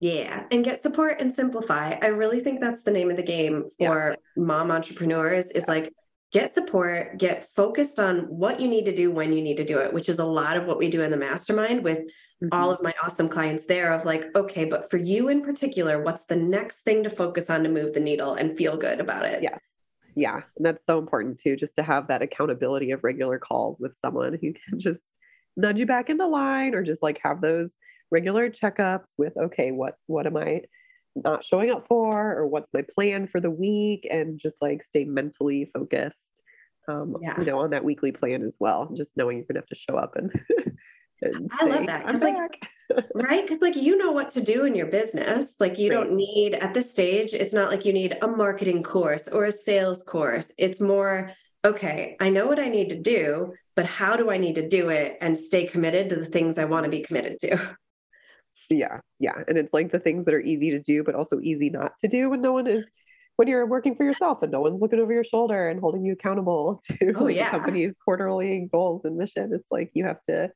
Yeah, 0.00 0.44
and 0.50 0.64
get 0.64 0.82
support 0.82 1.20
and 1.20 1.32
simplify. 1.32 1.94
I 2.02 2.08
really 2.08 2.40
think 2.40 2.60
that's 2.60 2.82
the 2.82 2.90
name 2.90 3.10
of 3.10 3.16
the 3.16 3.22
game 3.22 3.64
for 3.78 4.10
yeah. 4.10 4.42
mom 4.42 4.70
entrepreneurs 4.70 5.46
is 5.46 5.66
like 5.66 5.92
get 6.32 6.52
support, 6.52 7.16
get 7.16 7.48
focused 7.54 8.00
on 8.00 8.22
what 8.22 8.60
you 8.60 8.68
need 8.68 8.84
to 8.84 8.94
do 8.94 9.10
when 9.10 9.32
you 9.32 9.40
need 9.40 9.56
to 9.56 9.64
do 9.64 9.78
it, 9.78 9.92
which 9.92 10.08
is 10.08 10.18
a 10.18 10.24
lot 10.24 10.56
of 10.56 10.66
what 10.66 10.78
we 10.78 10.90
do 10.90 11.02
in 11.02 11.10
the 11.10 11.16
mastermind 11.16 11.84
with 11.84 11.98
mm-hmm. 11.98 12.48
all 12.50 12.72
of 12.72 12.82
my 12.82 12.92
awesome 13.02 13.28
clients 13.28 13.66
there 13.66 13.92
of 13.92 14.04
like, 14.04 14.24
okay, 14.34 14.64
but 14.64 14.90
for 14.90 14.96
you 14.96 15.28
in 15.28 15.40
particular, 15.40 16.02
what's 16.02 16.24
the 16.24 16.36
next 16.36 16.80
thing 16.80 17.04
to 17.04 17.08
focus 17.08 17.48
on 17.48 17.62
to 17.62 17.68
move 17.68 17.94
the 17.94 18.00
needle 18.00 18.34
and 18.34 18.56
feel 18.56 18.76
good 18.76 19.00
about 19.00 19.24
it? 19.24 19.44
Yes. 19.44 19.60
Yeah, 20.16 20.42
and 20.56 20.66
that's 20.66 20.84
so 20.86 20.98
important 20.98 21.38
too, 21.38 21.56
just 21.56 21.76
to 21.76 21.82
have 21.82 22.08
that 22.08 22.22
accountability 22.22 22.90
of 22.90 23.04
regular 23.04 23.38
calls 23.38 23.78
with 23.80 23.96
someone 24.00 24.32
who 24.32 24.52
can 24.52 24.80
just 24.80 25.02
nudge 25.56 25.78
you 25.78 25.86
back 25.86 26.10
into 26.10 26.26
line 26.26 26.74
or 26.74 26.82
just 26.82 27.02
like 27.02 27.20
have 27.22 27.40
those 27.40 27.72
regular 28.10 28.50
checkups 28.50 29.08
with 29.18 29.36
okay 29.36 29.70
what 29.72 29.96
what 30.06 30.26
am 30.26 30.36
i 30.36 30.60
not 31.16 31.44
showing 31.44 31.70
up 31.70 31.86
for 31.86 32.36
or 32.36 32.46
what's 32.46 32.72
my 32.72 32.82
plan 32.94 33.26
for 33.26 33.40
the 33.40 33.50
week 33.50 34.06
and 34.10 34.38
just 34.38 34.56
like 34.60 34.82
stay 34.84 35.04
mentally 35.04 35.70
focused 35.72 36.18
um 36.88 37.16
yeah. 37.22 37.38
you 37.38 37.44
know 37.44 37.60
on 37.60 37.70
that 37.70 37.84
weekly 37.84 38.12
plan 38.12 38.42
as 38.42 38.56
well 38.58 38.90
just 38.96 39.10
knowing 39.16 39.36
you're 39.36 39.46
gonna 39.46 39.60
have 39.60 39.66
to 39.66 39.76
show 39.76 39.96
up 39.96 40.16
and, 40.16 40.30
and 41.22 41.50
i 41.52 41.64
say, 41.64 41.70
love 41.70 41.86
that 41.86 42.06
because 42.06 42.20
like 42.20 42.36
right 43.14 43.46
because 43.46 43.62
like 43.62 43.76
you 43.76 43.96
know 43.96 44.10
what 44.10 44.30
to 44.30 44.42
do 44.42 44.64
in 44.64 44.74
your 44.74 44.86
business 44.86 45.54
like 45.60 45.78
you 45.78 45.90
right. 45.90 46.04
don't 46.04 46.16
need 46.16 46.54
at 46.54 46.74
this 46.74 46.90
stage 46.90 47.32
it's 47.32 47.54
not 47.54 47.70
like 47.70 47.84
you 47.84 47.92
need 47.92 48.16
a 48.20 48.26
marketing 48.26 48.82
course 48.82 49.28
or 49.28 49.46
a 49.46 49.52
sales 49.52 50.02
course 50.02 50.52
it's 50.58 50.80
more 50.80 51.30
okay 51.64 52.16
i 52.20 52.28
know 52.28 52.46
what 52.46 52.58
i 52.58 52.68
need 52.68 52.88
to 52.88 53.00
do 53.00 53.54
but 53.76 53.86
how 53.86 54.16
do 54.16 54.30
i 54.30 54.36
need 54.36 54.56
to 54.56 54.68
do 54.68 54.90
it 54.90 55.16
and 55.20 55.38
stay 55.38 55.64
committed 55.64 56.08
to 56.10 56.16
the 56.16 56.26
things 56.26 56.58
i 56.58 56.64
want 56.64 56.84
to 56.84 56.90
be 56.90 57.00
committed 57.00 57.38
to 57.40 57.76
yeah 58.70 59.00
yeah. 59.18 59.42
And 59.48 59.56
it's 59.56 59.72
like 59.72 59.92
the 59.92 59.98
things 59.98 60.24
that 60.24 60.34
are 60.34 60.40
easy 60.40 60.70
to 60.72 60.80
do 60.80 61.02
but 61.02 61.14
also 61.14 61.40
easy 61.40 61.70
not 61.70 61.92
to 62.02 62.08
do 62.08 62.30
when 62.30 62.40
no 62.40 62.52
one 62.52 62.66
is 62.66 62.84
when 63.36 63.48
you're 63.48 63.66
working 63.66 63.96
for 63.96 64.04
yourself 64.04 64.42
and 64.42 64.52
no 64.52 64.60
one's 64.60 64.80
looking 64.80 65.00
over 65.00 65.12
your 65.12 65.24
shoulder 65.24 65.68
and 65.68 65.80
holding 65.80 66.04
you 66.04 66.12
accountable 66.12 66.82
to 66.88 67.12
oh, 67.16 67.26
yeah. 67.26 67.44
the 67.44 67.50
company's 67.50 67.96
quarterly 68.04 68.68
goals 68.70 69.04
and 69.04 69.16
mission. 69.16 69.50
It's 69.52 69.66
like 69.70 69.90
you 69.94 70.04
have 70.04 70.18
to 70.28 70.50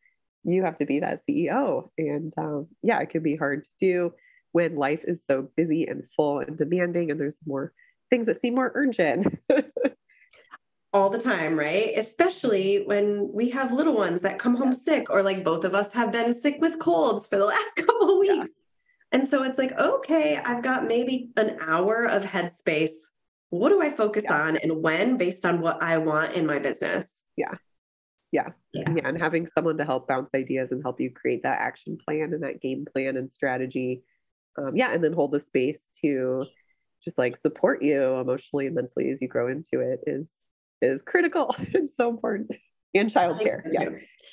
you 0.44 0.62
have 0.62 0.77
to 0.77 0.87
be 0.87 1.01
that 1.01 1.21
ceo 1.29 1.90
and 1.99 2.33
um, 2.38 2.68
yeah 2.83 3.01
it 3.01 3.11
can 3.11 3.23
be 3.23 3.37
hard 3.37 3.64
to 3.64 3.71
do 3.81 4.12
when 4.53 4.77
life 4.77 5.01
is 5.05 5.21
so 5.29 5.49
busy 5.57 5.87
and 5.87 6.05
full 6.16 6.38
and 6.38 6.57
demanding 6.57 7.11
and 7.11 7.21
there's 7.21 7.37
more 7.47 7.73
things 8.09 8.27
that 8.27 8.40
seem 8.40 8.55
more 8.55 8.73
urgent 8.75 9.38
all 10.92 11.11
the 11.11 11.18
time, 11.18 11.59
right? 11.59 11.92
Especially 11.96 12.83
when 12.87 13.31
we 13.33 13.51
have 13.51 13.72
little 13.72 13.94
ones 13.94 14.22
that 14.22 14.38
come 14.38 14.57
home 14.57 14.72
sick, 14.72 15.11
or 15.11 15.22
like 15.22 15.44
both 15.44 15.64
of 15.64 15.74
us 15.74 15.92
have 15.92 16.12
been 16.12 16.38
sick 16.38 16.57
with 16.61 16.79
colds 16.79 17.27
for 17.27 17.37
the 17.37 17.44
last 17.46 17.77
couple 17.77 18.11
of 18.11 18.18
weeks. 18.18 18.35
Yeah. 18.37 18.44
And 19.12 19.27
so 19.27 19.42
it's 19.42 19.59
like, 19.59 19.72
okay, 19.72 20.37
I've 20.37 20.62
got 20.62 20.85
maybe 20.85 21.31
an 21.37 21.57
hour 21.61 22.05
of 22.05 22.22
headspace. 22.22 22.90
What 23.51 23.70
do 23.70 23.81
I 23.81 23.90
focus 23.90 24.24
yeah. 24.27 24.42
on 24.42 24.57
and 24.59 24.83
when 24.83 25.16
based 25.16 25.46
on 25.46 25.61
what 25.61 25.83
I 25.83 25.96
want 25.98 26.35
in 26.35 26.44
my 26.46 26.59
business? 26.59 27.11
Yeah. 27.37 27.55
yeah. 28.33 28.48
Yeah. 28.74 28.90
Yeah. 28.94 29.09
And 29.09 29.18
having 29.18 29.46
someone 29.46 29.79
to 29.79 29.85
help 29.87 30.09
bounce 30.09 30.29
ideas 30.35 30.72
and 30.72 30.83
help 30.83 31.01
you 31.01 31.11
create 31.11 31.42
that 31.44 31.61
action 31.61 31.96
plan 31.96 32.35
and 32.35 32.42
that 32.42 32.61
game 32.61 32.85
plan 32.85 33.16
and 33.16 33.31
strategy. 33.31 34.03
Um, 34.59 34.77
yeah. 34.77 34.92
And 34.92 35.03
then 35.03 35.14
hold 35.14 35.33
the 35.33 35.40
space 35.40 35.79
to 36.03 36.44
just 37.03 37.16
like 37.16 37.38
support 37.38 37.83
you 37.83 38.03
emotionally 38.03 38.66
and 38.66 38.74
mentally 38.74 39.11
as 39.11 39.22
you 39.22 39.29
grow 39.29 39.48
into 39.48 39.81
it 39.81 40.01
is 40.07 40.27
is 40.83 41.03
critical. 41.03 41.55
it's 41.59 41.95
so 41.97 42.09
important. 42.09 42.51
And 42.95 43.12
childcare. 43.12 43.62
Yeah. 43.71 43.91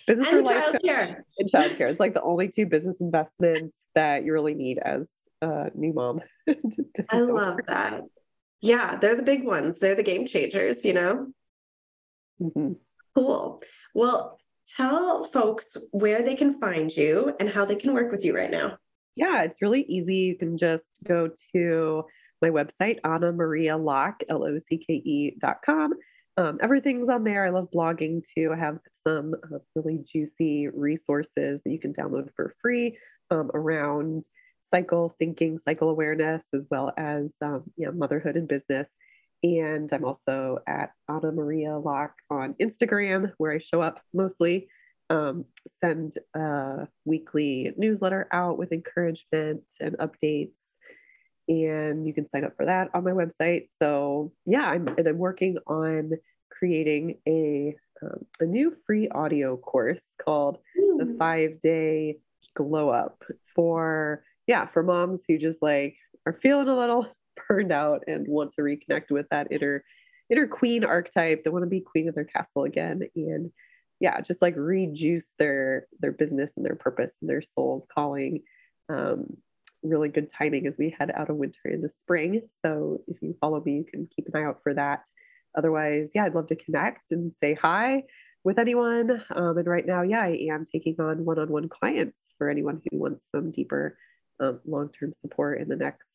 Business 0.08 0.29
and 0.31 0.45
childcare. 0.45 1.17
And 1.38 1.51
childcare. 1.51 1.89
It's 1.89 1.99
like 1.99 2.13
the 2.13 2.21
only 2.21 2.47
two 2.47 2.65
business 2.65 2.97
investments 3.01 3.75
that 3.95 4.23
you 4.23 4.34
really 4.34 4.53
need 4.53 4.79
as 4.79 5.08
a 5.41 5.71
new 5.73 5.93
mom. 5.93 6.21
I 7.10 7.19
love 7.19 7.60
that. 7.67 8.01
Yeah, 8.62 8.97
they're 8.97 9.15
the 9.15 9.23
big 9.23 9.43
ones. 9.43 9.79
They're 9.79 9.95
the 9.95 10.03
game 10.03 10.25
changers, 10.25 10.84
you 10.86 10.93
know? 10.93 11.27
Mm-hmm. 12.41 12.73
Cool. 13.15 13.62
Well, 13.93 14.39
tell 14.75 15.23
folks 15.25 15.77
where 15.91 16.23
they 16.23 16.36
can 16.36 16.60
find 16.60 16.95
you 16.95 17.34
and 17.39 17.49
how 17.49 17.65
they 17.65 17.75
can 17.75 17.93
work 17.93 18.12
with 18.12 18.23
you 18.25 18.36
right 18.36 18.51
now. 18.51 18.77
Yeah, 19.15 19.43
it's 19.43 19.62
really 19.62 19.84
easy. 19.84 20.15
You 20.15 20.38
can 20.38 20.58
just 20.58 20.86
go 21.03 21.29
to 21.53 22.05
my 22.41 22.49
website, 22.49 22.99
Anna 23.03 23.31
Maria 23.31 23.77
Locke, 23.77 24.23
L 24.27 24.43
O 24.43 24.60
C 24.60 24.77
K 24.77 24.93
E 24.93 25.38
dot 25.39 25.58
com. 25.65 25.93
Um, 26.38 26.60
everything's 26.62 27.10
on 27.10 27.24
there. 27.24 27.45
I 27.45 27.50
love 27.50 27.69
blogging 27.74 28.24
too. 28.36 28.52
I 28.54 28.58
have 28.58 28.80
some 29.08 29.36
uh, 29.36 29.60
really 29.74 30.04
juicy 30.12 30.67
resources 30.67 31.62
that 31.63 31.71
you 31.71 31.80
can 31.80 31.93
download 31.93 32.30
for 32.36 32.54
free 32.62 32.98
um, 33.32 33.52
around 33.54 34.26
cycle 34.69 35.15
syncing, 35.21 35.60
cycle 35.62 35.89
awareness, 35.89 36.43
as 36.54 36.67
well 36.69 36.91
as 36.98 37.34
um, 37.41 37.63
know, 37.78 37.91
motherhood 37.91 38.36
and 38.36 38.48
business. 38.48 38.89
And 39.43 39.91
I'm 39.93 40.04
also 40.04 40.60
at 40.67 40.91
Anna 41.08 41.32
Maria 41.32 41.78
Locke 41.78 42.15
on 42.30 42.56
Instagram, 42.56 43.32
where 43.38 43.52
I 43.52 43.60
show 43.60 43.82
up 43.82 44.02
mostly. 44.13 44.67
Um, 45.10 45.45
send 45.84 46.15
a 46.34 46.88
weekly 47.06 47.71
newsletter 47.78 48.28
out 48.32 48.58
with 48.58 48.71
encouragement 48.71 49.62
and 49.80 49.95
updates. 50.00 50.54
And 51.47 52.08
you 52.08 52.13
can 52.13 52.27
sign 52.27 52.43
up 52.43 52.55
for 52.58 52.65
that 52.65 52.89
on 52.93 53.03
my 53.03 53.12
website. 53.12 53.67
So 53.77 54.31
yeah, 54.45 54.67
I'm 54.67 54.88
and 54.88 55.08
I'm 55.08 55.17
working 55.17 55.58
on 55.67 56.12
creating 56.49 57.19
a 57.27 57.75
um, 58.01 58.25
a 58.39 58.45
new 58.45 58.75
free 58.86 59.08
audio 59.10 59.58
course 59.58 60.01
called 60.23 60.58
the 60.75 61.15
Five 61.17 61.62
Day 61.62 62.17
Glow 62.55 62.89
Up 62.89 63.23
for 63.55 64.23
yeah 64.47 64.65
for 64.65 64.84
moms 64.84 65.21
who 65.27 65.38
just 65.38 65.62
like 65.62 65.95
are 66.25 66.39
feeling 66.41 66.67
a 66.67 66.77
little 66.77 67.08
burned 67.47 67.71
out 67.71 68.03
and 68.08 68.27
want 68.27 68.53
to 68.53 68.62
reconnect 68.62 69.12
with 69.12 69.27
that 69.29 69.47
inner 69.51 69.84
inner 70.29 70.47
queen 70.47 70.84
archetype. 70.84 71.43
They 71.43 71.49
want 71.49 71.63
to 71.63 71.69
be 71.69 71.81
queen 71.81 72.10
of 72.10 72.15
their 72.15 72.25
castle 72.25 72.63
again 72.63 73.01
and 73.15 73.51
yeah 73.99 74.19
just 74.19 74.41
like 74.41 74.55
rejuice 74.58 75.27
their 75.39 75.88
their 75.99 76.12
business 76.12 76.51
and 76.55 76.65
their 76.65 76.75
purpose 76.75 77.12
and 77.21 77.29
their 77.29 77.43
soul's 77.55 77.86
calling. 77.93 78.41
Um, 78.89 79.38
really 79.89 80.10
good 80.10 80.30
timing 80.30 80.67
as 80.67 80.78
we 80.78 80.95
head 80.98 81.12
out 81.15 81.30
of 81.30 81.36
winter 81.36 81.60
into 81.65 81.89
spring 81.89 82.41
so 82.63 83.02
if 83.08 83.21
you 83.21 83.36
follow 83.39 83.62
me 83.63 83.74
you 83.74 83.86
can 83.89 84.08
keep 84.15 84.28
an 84.28 84.36
eye 84.36 84.45
out 84.45 84.60
for 84.63 84.74
that 84.74 85.04
otherwise 85.58 86.10
yeah 86.13 86.26
i'd 86.26 86.36
love 86.36 86.48
to 86.48 86.56
connect 86.56 87.12
and 87.12 87.34
say 87.41 87.54
hi 87.54 88.04
with 88.43 88.60
anyone 88.60 89.24
um, 89.36 89.58
and 89.58 89.67
right 89.67 89.86
now 89.86 90.02
yeah 90.02 90.21
i 90.21 90.48
am 90.52 90.65
taking 90.65 90.95
on 91.00 91.26
one-on-one 91.26 91.69
clients 91.69 92.17
for 92.38 92.50
anyone 92.50 92.82
who 92.89 92.98
wants 92.98 93.21
some 93.34 93.52
deeper 93.52 93.98
um, 94.39 94.60
long-term 94.65 95.13
support 95.21 95.62
in 95.62 95.69
the 95.69 95.76
next 95.76 96.08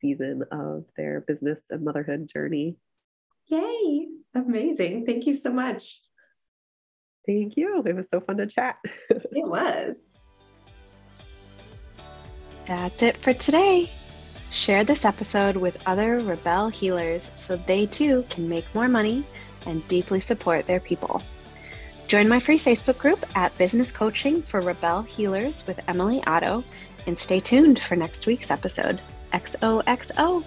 season 0.00 0.42
of 0.50 0.84
their 0.96 1.20
business 1.20 1.60
and 1.70 1.84
motherhood 1.84 2.28
journey. 2.32 2.76
Yay! 3.46 4.08
Amazing. 4.34 5.06
Thank 5.06 5.26
you 5.26 5.34
so 5.34 5.50
much. 5.50 6.00
Thank 7.26 7.56
you. 7.56 7.82
It 7.86 7.94
was 7.94 8.08
so 8.12 8.20
fun 8.20 8.36
to 8.38 8.46
chat. 8.46 8.76
it 9.10 9.48
was. 9.48 9.96
That's 12.66 13.02
it 13.02 13.16
for 13.18 13.34
today. 13.34 13.90
Share 14.50 14.84
this 14.84 15.04
episode 15.04 15.56
with 15.56 15.82
other 15.86 16.18
Rebel 16.20 16.68
healers 16.68 17.30
so 17.34 17.56
they 17.56 17.86
too 17.86 18.24
can 18.30 18.48
make 18.48 18.72
more 18.74 18.88
money 18.88 19.24
and 19.66 19.86
deeply 19.88 20.20
support 20.20 20.66
their 20.66 20.80
people. 20.80 21.22
Join 22.06 22.28
my 22.28 22.38
free 22.38 22.58
Facebook 22.58 22.98
group 22.98 23.24
at 23.34 23.56
Business 23.58 23.90
Coaching 23.90 24.42
for 24.42 24.60
Rebel 24.60 25.02
Healers 25.02 25.66
with 25.66 25.80
Emily 25.88 26.22
Otto 26.26 26.62
and 27.06 27.18
stay 27.18 27.40
tuned 27.40 27.80
for 27.80 27.96
next 27.96 28.26
week's 28.26 28.50
episode. 28.50 29.00
XOXO. 29.32 30.44